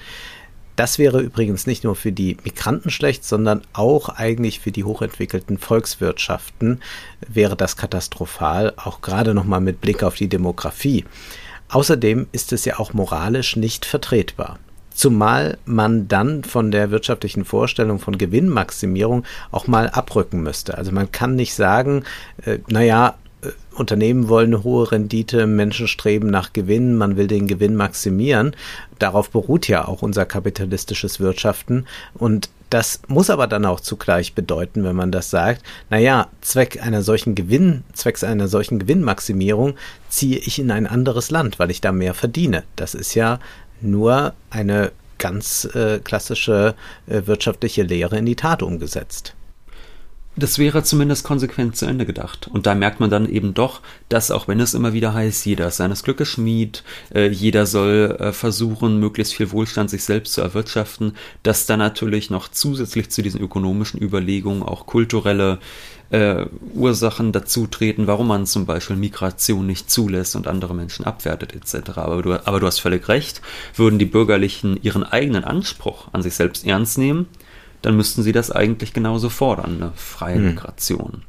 Das 0.76 0.98
wäre 0.98 1.20
übrigens 1.20 1.66
nicht 1.66 1.84
nur 1.84 1.94
für 1.94 2.10
die 2.10 2.36
Migranten 2.42 2.90
schlecht, 2.90 3.24
sondern 3.24 3.62
auch 3.72 4.08
eigentlich 4.08 4.58
für 4.58 4.72
die 4.72 4.82
hochentwickelten 4.82 5.56
Volkswirtschaften 5.56 6.82
wäre 7.28 7.56
das 7.56 7.76
katastrophal, 7.76 8.72
auch 8.76 9.00
gerade 9.00 9.34
nochmal 9.34 9.60
mit 9.60 9.80
Blick 9.80 10.02
auf 10.02 10.16
die 10.16 10.28
Demografie. 10.28 11.04
Außerdem 11.68 12.26
ist 12.32 12.52
es 12.52 12.64
ja 12.64 12.78
auch 12.78 12.92
moralisch 12.92 13.56
nicht 13.56 13.86
vertretbar. 13.86 14.58
Zumal 14.94 15.58
man 15.66 16.08
dann 16.08 16.44
von 16.44 16.70
der 16.70 16.90
wirtschaftlichen 16.90 17.44
Vorstellung 17.44 17.98
von 17.98 18.16
Gewinnmaximierung 18.16 19.24
auch 19.50 19.66
mal 19.66 19.90
abrücken 19.90 20.42
müsste. 20.42 20.78
Also 20.78 20.92
man 20.92 21.10
kann 21.10 21.34
nicht 21.34 21.54
sagen, 21.54 22.04
äh, 22.44 22.58
naja, 22.68 23.16
äh, 23.42 23.48
Unternehmen 23.74 24.28
wollen 24.28 24.54
eine 24.54 24.64
hohe 24.64 24.92
Rendite, 24.92 25.46
Menschen 25.46 25.88
streben 25.88 26.28
nach 26.30 26.52
Gewinn, 26.52 26.96
man 26.96 27.16
will 27.16 27.26
den 27.26 27.48
Gewinn 27.48 27.74
maximieren. 27.74 28.54
Darauf 29.00 29.30
beruht 29.30 29.66
ja 29.66 29.86
auch 29.86 30.02
unser 30.02 30.26
kapitalistisches 30.26 31.18
Wirtschaften. 31.18 31.86
Und 32.14 32.48
das 32.70 33.02
muss 33.06 33.30
aber 33.30 33.46
dann 33.46 33.66
auch 33.66 33.78
zugleich 33.78 34.34
bedeuten, 34.34 34.82
wenn 34.84 34.96
man 34.96 35.12
das 35.12 35.30
sagt, 35.30 35.62
naja, 35.90 36.28
Zweck 36.40 36.82
einer 36.82 37.02
solchen 37.02 37.34
Gewinn, 37.34 37.84
zwecks 37.92 38.24
einer 38.24 38.48
solchen 38.48 38.80
Gewinnmaximierung 38.80 39.74
ziehe 40.08 40.38
ich 40.38 40.58
in 40.58 40.70
ein 40.72 40.86
anderes 40.86 41.30
Land, 41.30 41.58
weil 41.58 41.70
ich 41.70 41.80
da 41.80 41.92
mehr 41.92 42.14
verdiene. 42.14 42.64
Das 42.74 42.94
ist 42.94 43.14
ja 43.14 43.38
nur 43.84 44.34
eine 44.50 44.92
ganz 45.18 45.64
äh, 45.74 46.00
klassische 46.00 46.74
äh, 47.06 47.22
wirtschaftliche 47.26 47.82
Lehre 47.82 48.18
in 48.18 48.26
die 48.26 48.36
Tat 48.36 48.62
umgesetzt. 48.62 49.34
Das 50.36 50.58
wäre 50.58 50.82
zumindest 50.82 51.24
konsequent 51.24 51.76
zu 51.76 51.86
Ende 51.86 52.06
gedacht. 52.06 52.48
Und 52.52 52.66
da 52.66 52.74
merkt 52.74 52.98
man 52.98 53.08
dann 53.08 53.28
eben 53.28 53.54
doch, 53.54 53.80
dass 54.08 54.32
auch 54.32 54.48
wenn 54.48 54.58
es 54.58 54.74
immer 54.74 54.92
wieder 54.92 55.14
heißt, 55.14 55.46
jeder 55.46 55.68
ist 55.68 55.76
seines 55.76 56.02
Glückes 56.02 56.28
Schmied, 56.28 56.82
äh, 57.14 57.28
jeder 57.28 57.66
soll 57.66 58.16
äh, 58.18 58.32
versuchen, 58.32 58.98
möglichst 58.98 59.34
viel 59.34 59.52
Wohlstand 59.52 59.90
sich 59.90 60.02
selbst 60.02 60.32
zu 60.32 60.40
erwirtschaften, 60.40 61.12
dass 61.44 61.66
da 61.66 61.76
natürlich 61.76 62.30
noch 62.30 62.48
zusätzlich 62.48 63.10
zu 63.10 63.22
diesen 63.22 63.40
ökonomischen 63.40 64.02
Überlegungen 64.02 64.64
auch 64.64 64.86
kulturelle 64.86 65.60
äh, 66.10 66.46
Ursachen 66.74 67.30
dazu 67.30 67.68
treten, 67.68 68.08
warum 68.08 68.28
man 68.28 68.46
zum 68.46 68.66
Beispiel 68.66 68.96
Migration 68.96 69.66
nicht 69.66 69.88
zulässt 69.88 70.34
und 70.34 70.48
andere 70.48 70.74
Menschen 70.74 71.04
abwertet 71.04 71.54
etc. 71.54 71.98
Aber 71.98 72.22
du, 72.22 72.46
aber 72.46 72.58
du 72.58 72.66
hast 72.66 72.80
völlig 72.80 73.08
recht, 73.08 73.40
würden 73.76 74.00
die 74.00 74.04
Bürgerlichen 74.04 74.78
ihren 74.82 75.04
eigenen 75.04 75.44
Anspruch 75.44 76.08
an 76.12 76.22
sich 76.22 76.34
selbst 76.34 76.66
ernst 76.66 76.98
nehmen, 76.98 77.28
dann 77.84 77.96
müssten 77.96 78.22
sie 78.22 78.32
das 78.32 78.50
eigentlich 78.50 78.92
genauso 78.92 79.28
fordern, 79.28 79.76
eine 79.80 79.92
freie 79.96 80.36
hm. 80.36 80.46
Migration. 80.46 81.22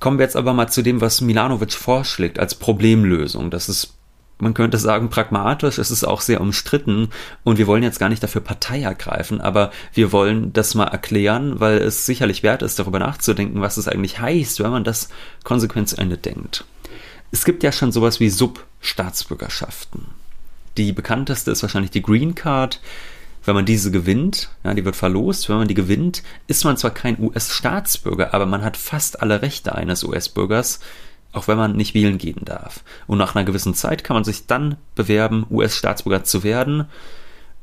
Kommen 0.00 0.18
wir 0.18 0.24
jetzt 0.24 0.36
aber 0.36 0.52
mal 0.52 0.68
zu 0.68 0.82
dem, 0.82 1.00
was 1.00 1.20
Milanovic 1.20 1.72
vorschlägt 1.72 2.38
als 2.38 2.54
Problemlösung. 2.54 3.50
Das 3.50 3.68
ist 3.68 3.94
man 4.38 4.52
könnte 4.52 4.76
sagen, 4.76 5.08
pragmatisch, 5.08 5.78
es 5.78 5.90
ist 5.90 6.04
auch 6.04 6.20
sehr 6.20 6.42
umstritten 6.42 7.08
und 7.42 7.56
wir 7.56 7.66
wollen 7.66 7.82
jetzt 7.82 7.98
gar 7.98 8.10
nicht 8.10 8.22
dafür 8.22 8.42
Partei 8.42 8.82
ergreifen, 8.82 9.40
aber 9.40 9.70
wir 9.94 10.12
wollen 10.12 10.52
das 10.52 10.74
mal 10.74 10.88
erklären, 10.88 11.58
weil 11.58 11.78
es 11.78 12.04
sicherlich 12.04 12.42
wert 12.42 12.62
ist, 12.62 12.78
darüber 12.78 12.98
nachzudenken, 12.98 13.62
was 13.62 13.78
es 13.78 13.88
eigentlich 13.88 14.20
heißt, 14.20 14.62
wenn 14.62 14.70
man 14.70 14.84
das 14.84 15.08
konsequent 15.42 15.88
zu 15.88 15.96
Ende 15.96 16.18
denkt. 16.18 16.66
Es 17.30 17.46
gibt 17.46 17.62
ja 17.62 17.72
schon 17.72 17.92
sowas 17.92 18.20
wie 18.20 18.28
Substaatsbürgerschaften. 18.28 20.06
Die 20.76 20.92
bekannteste 20.92 21.50
ist 21.50 21.62
wahrscheinlich 21.62 21.90
die 21.90 22.02
Green 22.02 22.34
Card 22.34 22.80
wenn 23.46 23.54
man 23.54 23.64
diese 23.64 23.90
gewinnt, 23.90 24.50
ja, 24.64 24.74
die 24.74 24.84
wird 24.84 24.96
verlost, 24.96 25.48
wenn 25.48 25.56
man 25.56 25.68
die 25.68 25.74
gewinnt, 25.74 26.22
ist 26.48 26.64
man 26.64 26.76
zwar 26.76 26.90
kein 26.90 27.18
US-Staatsbürger, 27.20 28.34
aber 28.34 28.44
man 28.44 28.64
hat 28.64 28.76
fast 28.76 29.22
alle 29.22 29.40
Rechte 29.40 29.74
eines 29.74 30.02
US-Bürgers, 30.02 30.80
auch 31.32 31.46
wenn 31.46 31.56
man 31.56 31.76
nicht 31.76 31.94
wählen 31.94 32.18
gehen 32.18 32.44
darf. 32.44 32.82
Und 33.06 33.18
nach 33.18 33.34
einer 33.34 33.44
gewissen 33.44 33.74
Zeit 33.74 34.02
kann 34.02 34.14
man 34.14 34.24
sich 34.24 34.46
dann 34.46 34.76
bewerben, 34.94 35.46
US-Staatsbürger 35.48 36.24
zu 36.24 36.42
werden. 36.42 36.86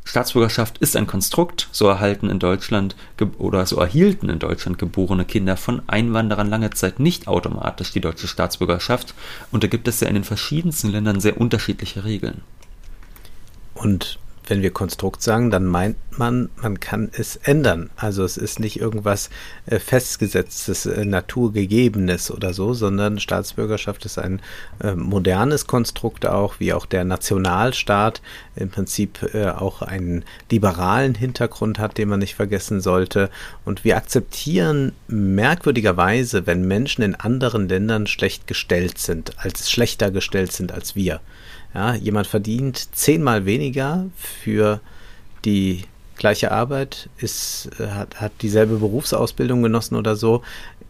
Staatsbürgerschaft 0.05 0.77
ist 0.77 0.95
ein 0.95 1.07
Konstrukt, 1.07 1.69
so 1.71 1.87
erhalten 1.87 2.29
in 2.29 2.39
Deutschland 2.39 2.95
oder 3.37 3.65
so 3.65 3.77
erhielten 3.77 4.29
in 4.29 4.39
Deutschland 4.39 4.77
geborene 4.77 5.25
Kinder 5.25 5.57
von 5.57 5.81
Einwanderern 5.87 6.49
lange 6.49 6.71
Zeit 6.71 6.99
nicht 6.99 7.27
automatisch 7.27 7.91
die 7.91 8.01
deutsche 8.01 8.27
Staatsbürgerschaft 8.27 9.13
und 9.51 9.63
da 9.63 9.67
gibt 9.67 9.87
es 9.87 10.01
ja 10.01 10.07
in 10.07 10.15
den 10.15 10.25
verschiedensten 10.25 10.89
Ländern 10.89 11.21
sehr 11.21 11.39
unterschiedliche 11.39 12.03
Regeln. 12.03 12.41
Und 13.75 14.19
wenn 14.47 14.61
wir 14.61 14.71
Konstrukt 14.71 15.21
sagen, 15.21 15.51
dann 15.51 15.65
meint 15.65 15.95
man, 16.17 16.49
man 16.61 16.79
kann 16.79 17.09
es 17.13 17.37
ändern. 17.37 17.89
Also 17.95 18.23
es 18.23 18.37
ist 18.37 18.59
nicht 18.59 18.79
irgendwas 18.79 19.29
äh, 19.65 19.79
festgesetztes, 19.79 20.85
äh, 20.85 21.05
naturgegebenes 21.05 22.31
oder 22.31 22.53
so, 22.53 22.73
sondern 22.73 23.19
Staatsbürgerschaft 23.19 24.05
ist 24.05 24.17
ein 24.17 24.41
äh, 24.81 24.95
modernes 24.95 25.67
Konstrukt 25.67 26.25
auch, 26.25 26.59
wie 26.59 26.73
auch 26.73 26.85
der 26.85 27.03
Nationalstaat 27.03 28.21
im 28.55 28.69
Prinzip 28.69 29.33
äh, 29.33 29.49
auch 29.49 29.81
einen 29.81 30.23
liberalen 30.51 31.15
Hintergrund 31.15 31.79
hat, 31.79 31.97
den 31.97 32.09
man 32.09 32.19
nicht 32.19 32.35
vergessen 32.35 32.81
sollte. 32.81 33.29
Und 33.65 33.83
wir 33.83 33.97
akzeptieren 33.97 34.91
merkwürdigerweise, 35.07 36.45
wenn 36.45 36.67
Menschen 36.67 37.03
in 37.03 37.15
anderen 37.15 37.67
Ländern 37.69 38.07
schlecht 38.07 38.47
gestellt 38.47 38.97
sind, 38.97 39.39
als 39.39 39.71
schlechter 39.71 40.11
gestellt 40.11 40.51
sind 40.51 40.71
als 40.71 40.95
wir. 40.95 41.21
Ja, 41.73 41.95
jemand 41.95 42.27
verdient 42.27 42.95
zehnmal 42.95 43.45
weniger 43.45 44.05
für 44.15 44.79
die 45.43 45.85
gleiche 46.15 46.51
Arbeit, 46.51 47.09
ist, 47.17 47.69
äh, 47.79 47.87
hat, 47.87 48.21
hat 48.21 48.31
dieselbe 48.41 48.77
Berufsausbildung 48.77 49.63
genossen 49.63 49.95
oder 49.95 50.15
so, 50.15 50.43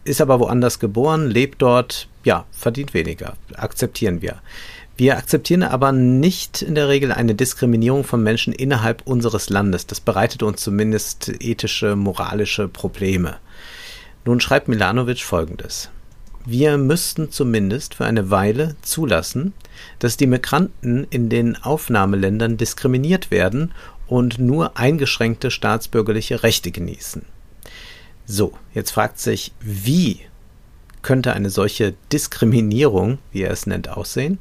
ist 0.04 0.20
aber 0.20 0.38
woanders 0.38 0.78
geboren, 0.78 1.30
lebt 1.30 1.62
dort, 1.62 2.08
ja, 2.24 2.44
verdient 2.52 2.92
weniger. 2.94 3.34
Akzeptieren 3.54 4.20
wir. 4.20 4.36
Wir 4.96 5.16
akzeptieren 5.16 5.64
aber 5.64 5.90
nicht 5.90 6.62
in 6.62 6.76
der 6.76 6.88
Regel 6.88 7.10
eine 7.10 7.34
Diskriminierung 7.34 8.04
von 8.04 8.22
Menschen 8.22 8.52
innerhalb 8.52 9.02
unseres 9.06 9.50
Landes. 9.50 9.88
Das 9.88 10.00
bereitet 10.00 10.44
uns 10.44 10.62
zumindest 10.62 11.32
ethische, 11.40 11.96
moralische 11.96 12.68
Probleme. 12.68 13.38
Nun 14.24 14.40
schreibt 14.40 14.68
Milanovic 14.68 15.22
folgendes. 15.22 15.90
Wir 16.46 16.76
müssten 16.76 17.30
zumindest 17.30 17.94
für 17.94 18.04
eine 18.04 18.30
Weile 18.30 18.76
zulassen, 18.82 19.54
dass 19.98 20.18
die 20.18 20.26
Migranten 20.26 21.06
in 21.08 21.30
den 21.30 21.56
Aufnahmeländern 21.56 22.58
diskriminiert 22.58 23.30
werden 23.30 23.72
und 24.06 24.38
nur 24.38 24.76
eingeschränkte 24.76 25.50
staatsbürgerliche 25.50 26.42
Rechte 26.42 26.70
genießen. 26.70 27.22
So, 28.26 28.52
jetzt 28.74 28.90
fragt 28.90 29.18
sich, 29.20 29.52
wie 29.60 30.20
könnte 31.00 31.32
eine 31.32 31.50
solche 31.50 31.94
Diskriminierung, 32.12 33.18
wie 33.32 33.42
er 33.42 33.50
es 33.50 33.66
nennt, 33.66 33.88
aussehen? 33.88 34.38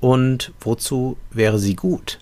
Und 0.00 0.52
wozu 0.60 1.16
wäre 1.30 1.58
sie 1.58 1.74
gut? 1.74 2.18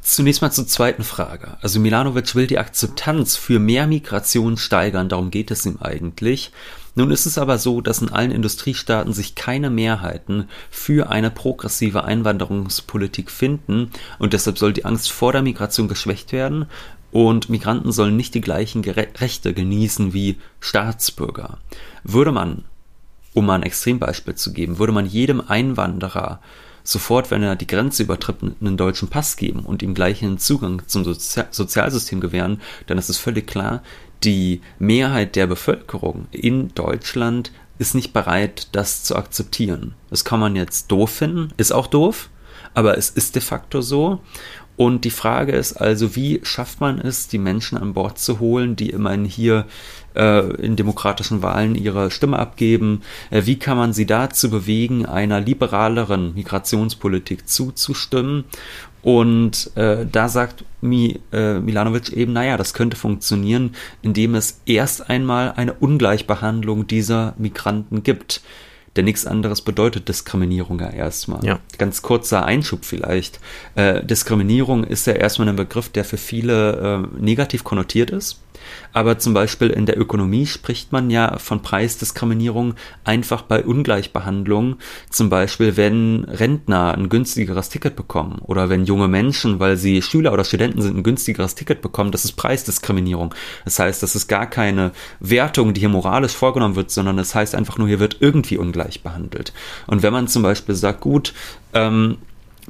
Zunächst 0.00 0.40
mal 0.40 0.50
zur 0.50 0.66
zweiten 0.66 1.04
Frage. 1.04 1.58
Also 1.60 1.80
Milanovic 1.80 2.34
will 2.34 2.46
die 2.46 2.58
Akzeptanz 2.58 3.36
für 3.36 3.58
mehr 3.58 3.86
Migration 3.86 4.56
steigern, 4.56 5.08
darum 5.08 5.30
geht 5.30 5.50
es 5.50 5.66
ihm 5.66 5.78
eigentlich. 5.80 6.50
Nun 6.94 7.10
ist 7.10 7.26
es 7.26 7.38
aber 7.38 7.58
so, 7.58 7.80
dass 7.80 8.02
in 8.02 8.08
allen 8.08 8.30
Industriestaaten 8.30 9.12
sich 9.12 9.34
keine 9.34 9.70
Mehrheiten 9.70 10.48
für 10.70 11.10
eine 11.10 11.30
progressive 11.30 12.04
Einwanderungspolitik 12.04 13.30
finden 13.30 13.90
und 14.18 14.32
deshalb 14.32 14.58
soll 14.58 14.72
die 14.72 14.84
Angst 14.84 15.10
vor 15.10 15.32
der 15.32 15.42
Migration 15.42 15.88
geschwächt 15.88 16.32
werden 16.32 16.66
und 17.10 17.48
Migranten 17.48 17.92
sollen 17.92 18.16
nicht 18.16 18.34
die 18.34 18.40
gleichen 18.40 18.82
Rechte 18.84 19.54
genießen 19.54 20.12
wie 20.12 20.38
Staatsbürger. 20.60 21.58
Würde 22.04 22.32
man, 22.32 22.64
um 23.32 23.46
mal 23.46 23.54
ein 23.54 23.62
Extrembeispiel 23.62 24.34
zu 24.34 24.52
geben, 24.52 24.78
würde 24.78 24.92
man 24.92 25.06
jedem 25.06 25.40
Einwanderer 25.40 26.40
sofort, 26.88 27.30
wenn 27.30 27.42
er 27.42 27.56
die 27.56 27.66
Grenze 27.66 28.02
übertritt, 28.02 28.36
einen 28.42 28.76
deutschen 28.76 29.08
Pass 29.08 29.36
geben 29.36 29.60
und 29.60 29.82
ihm 29.82 29.94
gleichen 29.94 30.38
Zugang 30.38 30.82
zum 30.86 31.04
Sozi 31.04 31.42
Sozialsystem 31.50 32.20
gewähren, 32.20 32.60
dann 32.86 32.98
ist 32.98 33.10
es 33.10 33.18
völlig 33.18 33.46
klar, 33.46 33.82
die 34.24 34.60
Mehrheit 34.78 35.36
der 35.36 35.46
Bevölkerung 35.46 36.26
in 36.30 36.74
Deutschland 36.74 37.52
ist 37.78 37.94
nicht 37.94 38.12
bereit, 38.12 38.68
das 38.72 39.04
zu 39.04 39.16
akzeptieren. 39.16 39.94
Das 40.10 40.24
kann 40.24 40.40
man 40.40 40.56
jetzt 40.56 40.90
doof 40.90 41.10
finden, 41.10 41.52
ist 41.56 41.72
auch 41.72 41.86
doof, 41.86 42.28
aber 42.74 42.98
es 42.98 43.10
ist 43.10 43.34
de 43.34 43.42
facto 43.42 43.80
so. 43.80 44.20
Und 44.78 45.04
die 45.04 45.10
Frage 45.10 45.52
ist 45.52 45.72
also, 45.72 46.14
wie 46.14 46.38
schafft 46.44 46.80
man 46.80 47.00
es, 47.00 47.26
die 47.26 47.38
Menschen 47.38 47.76
an 47.76 47.94
Bord 47.94 48.20
zu 48.20 48.38
holen, 48.38 48.76
die 48.76 48.90
immerhin 48.90 49.24
hier 49.24 49.66
äh, 50.14 50.54
in 50.54 50.76
demokratischen 50.76 51.42
Wahlen 51.42 51.74
ihre 51.74 52.12
Stimme 52.12 52.38
abgeben? 52.38 53.02
Äh, 53.30 53.42
wie 53.44 53.58
kann 53.58 53.76
man 53.76 53.92
sie 53.92 54.06
dazu 54.06 54.50
bewegen, 54.50 55.04
einer 55.04 55.40
liberaleren 55.40 56.32
Migrationspolitik 56.34 57.48
zuzustimmen? 57.48 58.44
Und 59.02 59.70
äh, 59.76 60.06
da 60.10 60.28
sagt 60.28 60.64
Mi, 60.80 61.20
äh, 61.32 61.60
Milanovic 61.60 62.10
eben, 62.10 62.32
naja, 62.32 62.56
das 62.56 62.74
könnte 62.74 62.96
funktionieren, 62.96 63.74
indem 64.02 64.34
es 64.34 64.60
erst 64.66 65.08
einmal 65.08 65.52
eine 65.52 65.74
Ungleichbehandlung 65.74 66.86
dieser 66.86 67.34
Migranten 67.38 68.02
gibt. 68.02 68.42
Denn 68.96 69.04
nichts 69.04 69.26
anderes 69.26 69.62
bedeutet 69.62 70.08
Diskriminierung 70.08 70.80
ja 70.80 70.90
erstmal. 70.90 71.44
Ja. 71.44 71.60
Ganz 71.78 72.02
kurzer 72.02 72.44
Einschub 72.44 72.84
vielleicht. 72.84 73.38
Äh, 73.76 74.02
Diskriminierung 74.04 74.82
ist 74.82 75.06
ja 75.06 75.12
erstmal 75.12 75.48
ein 75.48 75.56
Begriff, 75.56 75.88
der 75.88 76.04
für 76.04 76.16
viele 76.16 77.06
äh, 77.16 77.22
negativ 77.22 77.62
konnotiert 77.62 78.10
ist. 78.10 78.40
Aber 78.92 79.18
zum 79.18 79.34
Beispiel 79.34 79.68
in 79.70 79.86
der 79.86 79.98
Ökonomie 79.98 80.46
spricht 80.46 80.92
man 80.92 81.10
ja 81.10 81.38
von 81.38 81.62
Preisdiskriminierung 81.62 82.74
einfach 83.04 83.42
bei 83.42 83.62
Ungleichbehandlung. 83.64 84.76
Zum 85.10 85.30
Beispiel, 85.30 85.76
wenn 85.76 86.24
Rentner 86.24 86.94
ein 86.94 87.08
günstigeres 87.08 87.68
Ticket 87.68 87.96
bekommen 87.96 88.40
oder 88.42 88.68
wenn 88.68 88.84
junge 88.84 89.08
Menschen, 89.08 89.60
weil 89.60 89.76
sie 89.76 90.02
Schüler 90.02 90.32
oder 90.32 90.44
Studenten 90.44 90.82
sind, 90.82 90.96
ein 90.96 91.02
günstigeres 91.02 91.54
Ticket 91.54 91.82
bekommen, 91.82 92.12
das 92.12 92.24
ist 92.24 92.32
Preisdiskriminierung. 92.32 93.34
Das 93.64 93.78
heißt, 93.78 94.02
das 94.02 94.16
ist 94.16 94.28
gar 94.28 94.46
keine 94.46 94.92
Wertung, 95.20 95.74
die 95.74 95.80
hier 95.80 95.88
moralisch 95.88 96.34
vorgenommen 96.34 96.76
wird, 96.76 96.90
sondern 96.90 97.16
das 97.16 97.34
heißt 97.34 97.54
einfach 97.54 97.78
nur, 97.78 97.88
hier 97.88 98.00
wird 98.00 98.18
irgendwie 98.20 98.58
ungleich 98.58 99.02
behandelt. 99.02 99.52
Und 99.86 100.02
wenn 100.02 100.12
man 100.12 100.28
zum 100.28 100.42
Beispiel 100.42 100.74
sagt, 100.74 101.00
gut, 101.00 101.34
ähm, 101.74 102.18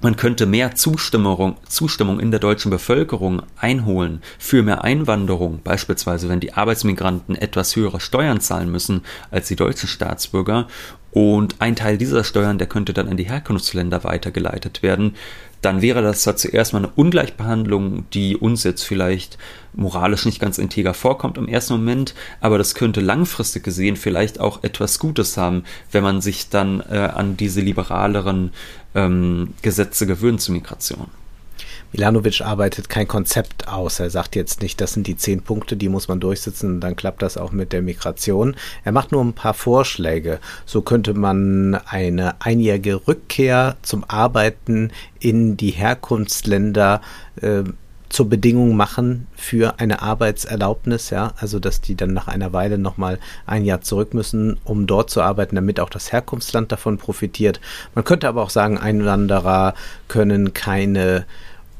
man 0.00 0.16
könnte 0.16 0.46
mehr 0.46 0.74
Zustimmung, 0.74 1.56
Zustimmung 1.68 2.20
in 2.20 2.30
der 2.30 2.40
deutschen 2.40 2.70
Bevölkerung 2.70 3.42
einholen 3.56 4.22
für 4.38 4.62
mehr 4.62 4.84
Einwanderung, 4.84 5.61
beispielsweise 5.62 6.28
wenn 6.28 6.40
die 6.40 6.52
Arbeitsmigranten 6.52 7.34
etwas 7.34 7.74
höhere 7.74 8.00
Steuern 8.00 8.40
zahlen 8.40 8.70
müssen 8.70 9.02
als 9.30 9.48
die 9.48 9.56
deutschen 9.56 9.88
Staatsbürger. 9.88 10.68
Und 11.11 11.56
ein 11.61 11.74
Teil 11.74 11.98
dieser 11.98 12.22
Steuern, 12.22 12.58
der 12.58 12.68
könnte 12.68 12.92
dann 12.92 13.08
in 13.08 13.16
die 13.16 13.28
Herkunftsländer 13.28 14.04
weitergeleitet 14.04 14.82
werden 14.82 15.14
dann 15.61 15.82
wäre 15.82 16.02
das 16.02 16.22
zwar 16.22 16.37
zuerst 16.37 16.72
mal 16.72 16.80
eine 16.80 16.92
Ungleichbehandlung, 16.94 18.08
die 18.11 18.37
uns 18.37 18.62
jetzt 18.62 18.84
vielleicht 18.84 19.38
moralisch 19.74 20.24
nicht 20.24 20.40
ganz 20.40 20.58
integer 20.58 20.94
vorkommt 20.94 21.37
im 21.37 21.48
ersten 21.48 21.74
Moment, 21.74 22.14
aber 22.40 22.58
das 22.58 22.74
könnte 22.74 23.00
langfristig 23.00 23.64
gesehen 23.64 23.96
vielleicht 23.96 24.40
auch 24.40 24.62
etwas 24.62 24.98
Gutes 24.98 25.37
haben, 25.37 25.64
wenn 25.90 26.02
man 26.02 26.20
sich 26.20 26.48
dann 26.48 26.80
äh, 26.80 26.98
an 26.98 27.37
diese 27.37 27.61
liberaleren 27.61 28.52
ähm, 28.98 29.54
Gesetze 29.62 30.06
gewöhnt 30.06 30.40
zur 30.40 30.54
Migration. 30.54 31.08
Milanovic 31.92 32.42
arbeitet 32.42 32.90
kein 32.90 33.08
Konzept 33.08 33.68
aus. 33.68 33.98
Er 33.98 34.11
sagt 34.11 34.37
jetzt 34.37 34.61
nicht, 34.61 34.80
das 34.80 34.92
sind 34.92 35.06
die 35.06 35.16
zehn 35.16 35.40
Punkte, 35.40 35.76
die 35.76 35.88
muss 35.88 36.06
man 36.08 36.20
durchsetzen 36.20 36.80
dann 36.80 36.96
klappt 36.96 37.22
das 37.22 37.38
auch 37.38 37.50
mit 37.50 37.72
der 37.72 37.80
Migration. 37.80 38.56
Er 38.84 38.92
macht 38.92 39.11
nur 39.11 39.24
ein 39.24 39.32
paar 39.32 39.54
Vorschläge. 39.54 40.38
So 40.66 40.82
könnte 40.82 41.14
man 41.14 41.76
eine 41.87 42.42
einjährige 42.42 43.06
Rückkehr 43.08 43.76
zum 43.82 44.04
Arbeiten 44.04 44.92
in 45.18 45.56
die 45.56 45.70
Herkunftsländer 45.70 47.00
äh, 47.40 47.64
zur 48.08 48.28
Bedingung 48.28 48.76
machen 48.76 49.26
für 49.36 49.78
eine 49.78 50.02
Arbeitserlaubnis, 50.02 51.10
ja, 51.10 51.32
also 51.36 51.58
dass 51.58 51.80
die 51.80 51.94
dann 51.94 52.14
nach 52.14 52.28
einer 52.28 52.52
Weile 52.52 52.78
nochmal 52.78 53.18
ein 53.46 53.64
Jahr 53.64 53.80
zurück 53.82 54.14
müssen, 54.14 54.58
um 54.64 54.86
dort 54.86 55.10
zu 55.10 55.22
arbeiten, 55.22 55.56
damit 55.56 55.80
auch 55.80 55.90
das 55.90 56.12
Herkunftsland 56.12 56.72
davon 56.72 56.98
profitiert. 56.98 57.60
Man 57.94 58.04
könnte 58.04 58.28
aber 58.28 58.42
auch 58.42 58.50
sagen, 58.50 58.78
Einwanderer 58.78 59.74
können 60.08 60.54
keine 60.54 61.26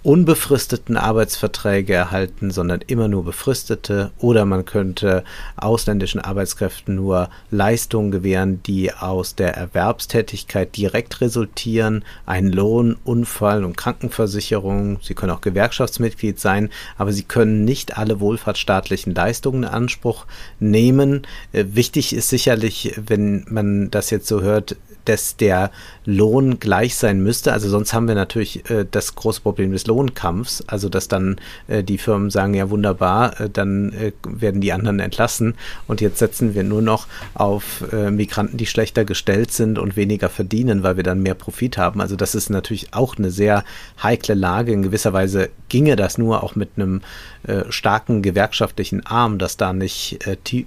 unbefristeten 0.03 0.97
Arbeitsverträge 0.97 1.93
erhalten, 1.93 2.51
sondern 2.51 2.81
immer 2.87 3.09
nur 3.09 3.25
befristete. 3.25 4.11
Oder 4.19 4.45
man 4.45 4.65
könnte 4.65 5.25
ausländischen 5.57 6.21
Arbeitskräften 6.21 6.95
nur 6.95 7.29
Leistungen 7.51 8.11
gewähren, 8.11 8.63
die 8.63 8.93
aus 8.93 9.35
der 9.35 9.55
Erwerbstätigkeit 9.55 10.77
direkt 10.77 11.21
resultieren. 11.21 12.05
Ein 12.27 12.49
Lohn, 12.51 12.97
Unfall 13.05 13.65
und 13.65 13.77
Krankenversicherung. 13.77 14.99
Sie 15.03 15.15
können 15.15 15.33
auch 15.33 15.41
Gewerkschaftsmitglied 15.41 16.39
sein, 16.39 16.71
aber 16.97 17.13
sie 17.13 17.25
können 17.25 17.65
nicht 17.65 17.99
alle 17.99 18.21
wohlfahrtsstaatlichen 18.21 19.15
Leistungen 19.15 19.65
in 19.65 19.69
Anspruch 19.69 20.27
nehmen. 20.61 21.27
Äh, 21.53 21.65
wichtig 21.73 22.15
ist 22.15 22.29
sicherlich, 22.29 22.95
wenn 22.97 23.45
man 23.49 23.91
das 23.91 24.11
jetzt 24.11 24.29
so 24.29 24.43
hört, 24.43 24.77
dass 25.09 25.37
der 25.37 25.71
Lohn 26.05 26.59
gleich 26.59 26.97
sein 26.97 27.23
müsste. 27.23 27.53
Also 27.53 27.69
sonst 27.69 27.93
haben 27.93 28.09
wir 28.09 28.15
natürlich 28.15 28.69
äh, 28.71 28.87
das 28.91 29.15
große 29.15 29.41
Problem 29.41 29.73
des 29.73 29.87
Lohnkampfs. 29.87 30.65
Also 30.67 30.89
dass 30.89 31.09
dann 31.09 31.37
äh, 31.67 31.83
die 31.83 31.99
Firmen 31.99 32.31
sagen, 32.31 32.55
ja 32.55 32.71
wunderbar, 32.71 33.41
äh, 33.41 33.51
dann 33.51 33.93
äh, 33.93 34.13
werden 34.27 34.61
die 34.61 34.73
anderen 34.73 35.01
entlassen 35.01 35.55
und 35.87 36.01
jetzt 36.01 36.19
setzen 36.19 36.55
wir 36.55 36.65
nur 36.65 36.83
noch 36.83 37.07
auf 37.35 37.85
äh, 37.93 38.11
Migranten, 38.11 38.57
die 38.57 38.67
schlechter 38.67 39.05
gestellt 39.05 39.51
sind 39.53 39.79
und 39.79 39.97
weniger 39.97 40.29
verdienen, 40.29 40.83
weil 40.83 40.97
wir 40.97 41.05
dann 41.05 41.23
mehr 41.23 41.35
Profit 41.35 41.79
haben. 41.79 42.01
Also 42.01 42.17
das 42.17 42.35
ist 42.35 42.51
natürlich 42.51 42.95
auch 42.95 43.17
eine 43.17 43.31
sehr 43.31 43.65
heikle 44.03 44.35
Lage. 44.35 44.73
In 44.73 44.83
gewisser 44.83 45.13
Weise 45.13 45.51
ginge 45.69 45.97
das 45.97 46.19
nur 46.19 46.43
auch 46.43 46.55
mit 46.55 46.71
einem 46.77 47.03
äh, 47.45 47.65
starken 47.71 48.23
gewerkschaftlichen 48.23 49.05
Arm, 49.07 49.39
dass 49.39 49.57
da 49.57 49.73
nicht 49.73 50.19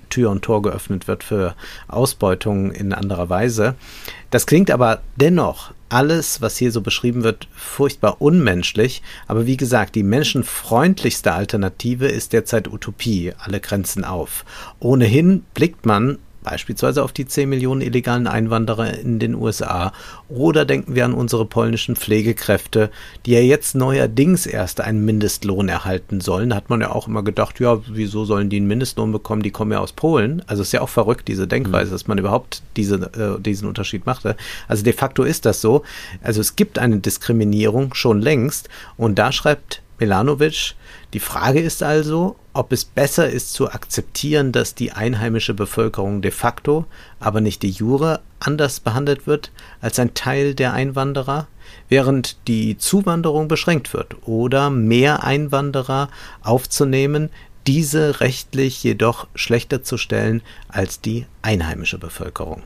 Tür 0.09 0.31
und 0.31 0.43
Tor 0.43 0.61
geöffnet 0.61 1.07
wird 1.07 1.23
für 1.23 1.55
Ausbeutung 1.87 2.71
in 2.71 2.93
anderer 2.93 3.29
Weise. 3.29 3.75
Das 4.31 4.47
klingt 4.47 4.71
aber 4.71 5.01
dennoch 5.17 5.73
alles, 5.89 6.41
was 6.41 6.57
hier 6.57 6.71
so 6.71 6.79
beschrieben 6.81 7.23
wird, 7.23 7.49
furchtbar 7.53 8.21
unmenschlich. 8.21 9.03
Aber 9.27 9.45
wie 9.45 9.57
gesagt, 9.57 9.93
die 9.93 10.03
menschenfreundlichste 10.03 11.33
Alternative 11.33 12.07
ist 12.07 12.31
derzeit 12.31 12.71
Utopie, 12.71 13.33
alle 13.37 13.59
Grenzen 13.59 14.05
auf. 14.05 14.45
Ohnehin 14.79 15.43
blickt 15.53 15.85
man 15.85 16.17
beispielsweise 16.43 17.03
auf 17.03 17.11
die 17.11 17.25
10 17.25 17.49
Millionen 17.49 17.81
illegalen 17.81 18.27
Einwanderer 18.27 18.97
in 18.99 19.19
den 19.19 19.35
USA. 19.35 19.93
Oder 20.29 20.65
denken 20.65 20.95
wir 20.95 21.05
an 21.05 21.13
unsere 21.13 21.45
polnischen 21.45 21.95
Pflegekräfte, 21.95 22.89
die 23.25 23.31
ja 23.31 23.39
jetzt 23.39 23.75
neuerdings 23.75 24.45
erst 24.45 24.81
einen 24.81 25.05
Mindestlohn 25.05 25.69
erhalten 25.69 26.21
sollen. 26.21 26.49
Da 26.49 26.55
hat 26.55 26.69
man 26.69 26.81
ja 26.81 26.91
auch 26.91 27.07
immer 27.07 27.23
gedacht, 27.23 27.59
ja, 27.59 27.79
wieso 27.87 28.25
sollen 28.25 28.49
die 28.49 28.57
einen 28.57 28.67
Mindestlohn 28.67 29.11
bekommen? 29.11 29.43
Die 29.43 29.51
kommen 29.51 29.71
ja 29.71 29.79
aus 29.79 29.93
Polen. 29.93 30.41
Also 30.47 30.61
ist 30.61 30.71
ja 30.71 30.81
auch 30.81 30.89
verrückt, 30.89 31.27
diese 31.27 31.47
Denkweise, 31.47 31.87
mhm. 31.87 31.93
dass 31.93 32.07
man 32.07 32.17
überhaupt 32.17 32.61
diese, 32.75 32.95
äh, 32.95 33.41
diesen 33.41 33.67
Unterschied 33.67 34.05
machte. 34.05 34.35
Also 34.67 34.83
de 34.83 34.93
facto 34.93 35.23
ist 35.23 35.45
das 35.45 35.61
so. 35.61 35.83
Also 36.21 36.41
es 36.41 36.55
gibt 36.55 36.79
eine 36.79 36.97
Diskriminierung 36.97 37.93
schon 37.93 38.21
längst. 38.21 38.69
Und 38.97 39.19
da 39.19 39.31
schreibt 39.31 39.81
Milanovic. 40.01 40.75
Die 41.13 41.19
Frage 41.19 41.61
ist 41.61 41.83
also, 41.83 42.35
ob 42.53 42.73
es 42.73 42.83
besser 42.83 43.29
ist 43.29 43.53
zu 43.53 43.71
akzeptieren, 43.71 44.51
dass 44.51 44.75
die 44.75 44.91
einheimische 44.91 45.53
Bevölkerung 45.53 46.21
de 46.21 46.31
facto, 46.31 46.85
aber 47.19 47.39
nicht 47.39 47.63
de 47.63 47.69
jure 47.69 48.19
anders 48.39 48.79
behandelt 48.79 49.27
wird 49.27 49.51
als 49.79 49.99
ein 49.99 50.13
Teil 50.13 50.55
der 50.55 50.73
Einwanderer, 50.73 51.47
während 51.87 52.47
die 52.47 52.77
Zuwanderung 52.77 53.47
beschränkt 53.47 53.93
wird, 53.93 54.27
oder 54.27 54.69
mehr 54.69 55.23
Einwanderer 55.23 56.09
aufzunehmen, 56.41 57.29
diese 57.67 58.19
rechtlich 58.19 58.83
jedoch 58.83 59.27
schlechter 59.35 59.83
zu 59.83 59.97
stellen 59.97 60.41
als 60.67 60.99
die 60.99 61.27
einheimische 61.43 61.99
Bevölkerung. 61.99 62.63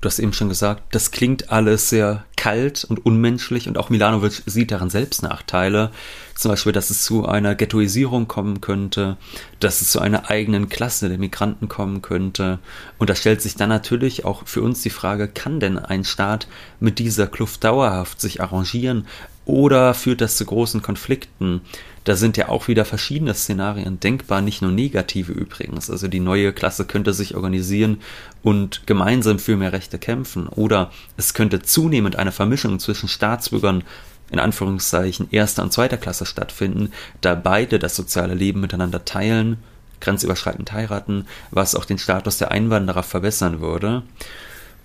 Du 0.00 0.06
hast 0.06 0.18
eben 0.18 0.32
schon 0.32 0.48
gesagt, 0.48 0.94
das 0.94 1.10
klingt 1.10 1.50
alles 1.50 1.88
sehr 1.88 2.24
kalt 2.36 2.84
und 2.84 3.04
unmenschlich 3.04 3.66
und 3.66 3.78
auch 3.78 3.88
Milanovic 3.88 4.42
sieht 4.44 4.70
daran 4.70 4.90
selbst 4.90 5.22
Nachteile. 5.22 5.90
Zum 6.34 6.50
Beispiel, 6.50 6.72
dass 6.72 6.90
es 6.90 7.02
zu 7.02 7.26
einer 7.26 7.54
Ghettoisierung 7.54 8.28
kommen 8.28 8.60
könnte, 8.60 9.16
dass 9.58 9.80
es 9.80 9.90
zu 9.90 10.00
einer 10.00 10.30
eigenen 10.30 10.68
Klasse 10.68 11.08
der 11.08 11.18
Migranten 11.18 11.68
kommen 11.68 12.02
könnte. 12.02 12.58
Und 12.98 13.08
da 13.08 13.14
stellt 13.14 13.40
sich 13.40 13.56
dann 13.56 13.70
natürlich 13.70 14.24
auch 14.24 14.46
für 14.46 14.62
uns 14.62 14.82
die 14.82 14.90
Frage, 14.90 15.28
kann 15.28 15.60
denn 15.60 15.78
ein 15.78 16.04
Staat 16.04 16.46
mit 16.78 16.98
dieser 16.98 17.26
Kluft 17.26 17.64
dauerhaft 17.64 18.20
sich 18.20 18.42
arrangieren 18.42 19.06
oder 19.46 19.94
führt 19.94 20.20
das 20.20 20.36
zu 20.36 20.44
großen 20.44 20.82
Konflikten? 20.82 21.62
Da 22.04 22.16
sind 22.16 22.36
ja 22.36 22.48
auch 22.48 22.68
wieder 22.68 22.84
verschiedene 22.84 23.32
Szenarien 23.32 23.98
denkbar, 24.00 24.42
nicht 24.42 24.60
nur 24.60 24.72
negative 24.72 25.32
übrigens. 25.32 25.88
Also 25.88 26.08
die 26.08 26.20
neue 26.20 26.52
Klasse 26.52 26.84
könnte 26.84 27.14
sich 27.14 27.34
organisieren 27.34 28.00
und 28.42 28.86
gemeinsam 28.86 29.38
für 29.38 29.56
mehr 29.56 29.72
Rechte 29.72 29.98
kämpfen. 29.98 30.48
Oder 30.48 30.90
es 31.16 31.32
könnte 31.32 31.62
zunehmend 31.62 32.16
eine 32.16 32.32
Vermischung 32.32 32.78
zwischen 32.80 33.08
Staatsbürgern 33.08 33.84
in 34.30 34.40
Anführungszeichen 34.40 35.28
erster 35.30 35.62
und 35.62 35.72
zweiter 35.72 35.96
Klasse 35.96 36.26
stattfinden, 36.26 36.90
da 37.20 37.36
beide 37.36 37.78
das 37.78 37.94
soziale 37.94 38.34
Leben 38.34 38.60
miteinander 38.60 39.04
teilen, 39.04 39.58
grenzüberschreitend 40.00 40.72
heiraten, 40.72 41.26
was 41.52 41.76
auch 41.76 41.84
den 41.84 41.98
Status 41.98 42.38
der 42.38 42.50
Einwanderer 42.50 43.04
verbessern 43.04 43.60
würde. 43.60 44.02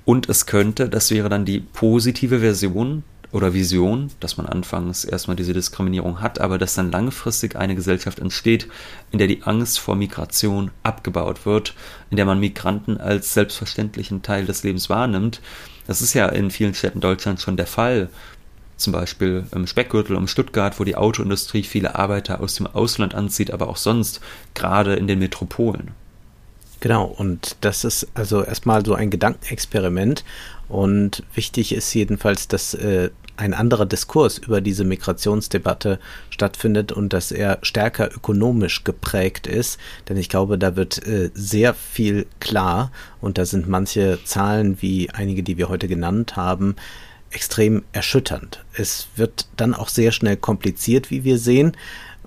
Und 0.05 0.29
es 0.29 0.45
könnte, 0.45 0.89
das 0.89 1.09
wäre 1.09 1.29
dann 1.29 1.45
die 1.45 1.59
positive 1.59 2.39
Version 2.39 3.03
oder 3.31 3.53
Vision, 3.53 4.09
dass 4.19 4.37
man 4.37 4.45
anfangs 4.45 5.05
erstmal 5.05 5.35
diese 5.35 5.53
Diskriminierung 5.53 6.21
hat, 6.21 6.39
aber 6.39 6.57
dass 6.57 6.75
dann 6.75 6.91
langfristig 6.91 7.55
eine 7.55 7.75
Gesellschaft 7.75 8.19
entsteht, 8.19 8.67
in 9.11 9.19
der 9.19 9.27
die 9.27 9.43
Angst 9.43 9.79
vor 9.79 9.95
Migration 9.95 10.71
abgebaut 10.83 11.45
wird, 11.45 11.73
in 12.09 12.17
der 12.17 12.25
man 12.25 12.39
Migranten 12.39 12.97
als 12.97 13.33
selbstverständlichen 13.33 14.21
Teil 14.21 14.45
des 14.45 14.63
Lebens 14.63 14.89
wahrnimmt. 14.89 15.41
Das 15.87 16.01
ist 16.01 16.13
ja 16.13 16.27
in 16.27 16.51
vielen 16.51 16.73
Städten 16.73 16.99
Deutschlands 16.99 17.43
schon 17.43 17.57
der 17.57 17.67
Fall. 17.67 18.09
Zum 18.75 18.93
Beispiel 18.93 19.45
im 19.51 19.67
Speckgürtel 19.67 20.15
um 20.15 20.27
Stuttgart, 20.27 20.79
wo 20.79 20.83
die 20.83 20.95
Autoindustrie 20.95 21.63
viele 21.63 21.95
Arbeiter 21.95 22.41
aus 22.41 22.55
dem 22.55 22.67
Ausland 22.67 23.13
anzieht, 23.13 23.51
aber 23.51 23.69
auch 23.69 23.77
sonst, 23.77 24.21
gerade 24.55 24.95
in 24.95 25.07
den 25.07 25.19
Metropolen. 25.19 25.91
Genau, 26.81 27.05
und 27.05 27.57
das 27.61 27.85
ist 27.85 28.07
also 28.15 28.43
erstmal 28.43 28.83
so 28.85 28.95
ein 28.95 29.11
Gedankenexperiment. 29.11 30.25
Und 30.67 31.23
wichtig 31.33 31.73
ist 31.73 31.93
jedenfalls, 31.93 32.47
dass 32.47 32.73
äh, 32.73 33.11
ein 33.37 33.53
anderer 33.53 33.85
Diskurs 33.85 34.39
über 34.39 34.61
diese 34.61 34.83
Migrationsdebatte 34.83 35.99
stattfindet 36.31 36.91
und 36.91 37.13
dass 37.13 37.31
er 37.31 37.59
stärker 37.61 38.11
ökonomisch 38.11 38.83
geprägt 38.83 39.47
ist. 39.47 39.79
Denn 40.09 40.17
ich 40.17 40.27
glaube, 40.27 40.57
da 40.57 40.75
wird 40.75 41.05
äh, 41.05 41.29
sehr 41.35 41.75
viel 41.75 42.25
klar 42.39 42.91
und 43.19 43.37
da 43.37 43.45
sind 43.45 43.69
manche 43.69 44.19
Zahlen 44.25 44.81
wie 44.81 45.09
einige, 45.11 45.43
die 45.43 45.57
wir 45.57 45.69
heute 45.69 45.87
genannt 45.87 46.35
haben, 46.35 46.75
extrem 47.29 47.83
erschütternd. 47.93 48.63
Es 48.73 49.07
wird 49.15 49.47
dann 49.55 49.73
auch 49.73 49.87
sehr 49.87 50.11
schnell 50.11 50.37
kompliziert, 50.37 51.11
wie 51.11 51.23
wir 51.23 51.37
sehen. 51.37 51.73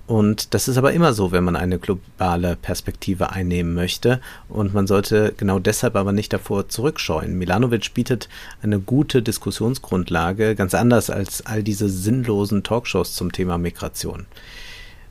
Und 0.07 0.53
das 0.53 0.67
ist 0.67 0.77
aber 0.77 0.93
immer 0.93 1.13
so, 1.13 1.31
wenn 1.31 1.43
man 1.43 1.55
eine 1.55 1.79
globale 1.79 2.55
Perspektive 2.55 3.31
einnehmen 3.31 3.73
möchte. 3.73 4.21
Und 4.49 4.73
man 4.73 4.85
sollte 4.85 5.33
genau 5.35 5.57
deshalb 5.57 5.95
aber 5.95 6.11
nicht 6.11 6.31
davor 6.31 6.69
zurückscheuen. 6.69 7.37
Milanovic 7.39 7.93
bietet 7.93 8.29
eine 8.61 8.79
gute 8.79 9.23
Diskussionsgrundlage, 9.23 10.55
ganz 10.55 10.75
anders 10.75 11.09
als 11.09 11.43
all 11.45 11.63
diese 11.63 11.89
sinnlosen 11.89 12.61
Talkshows 12.61 13.15
zum 13.15 13.31
Thema 13.31 13.57
Migration. 13.57 14.27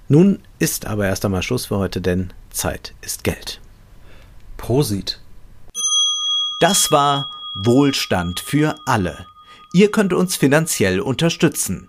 Nun 0.09 0.38
ist 0.61 0.86
aber 0.86 1.07
erst 1.07 1.24
einmal 1.24 1.42
Schluss 1.42 1.66
für 1.66 1.78
heute, 1.78 2.01
denn 2.01 2.32
Zeit 2.51 2.95
ist 3.01 3.24
Geld. 3.24 3.61
Prosit. 4.59 5.20
Das 6.61 6.92
war 6.92 7.30
Wohlstand 7.55 8.38
für 8.38 8.76
alle. 8.86 9.26
Ihr 9.72 9.90
könnt 9.90 10.12
uns 10.12 10.36
finanziell 10.36 11.01
unterstützen 11.01 11.88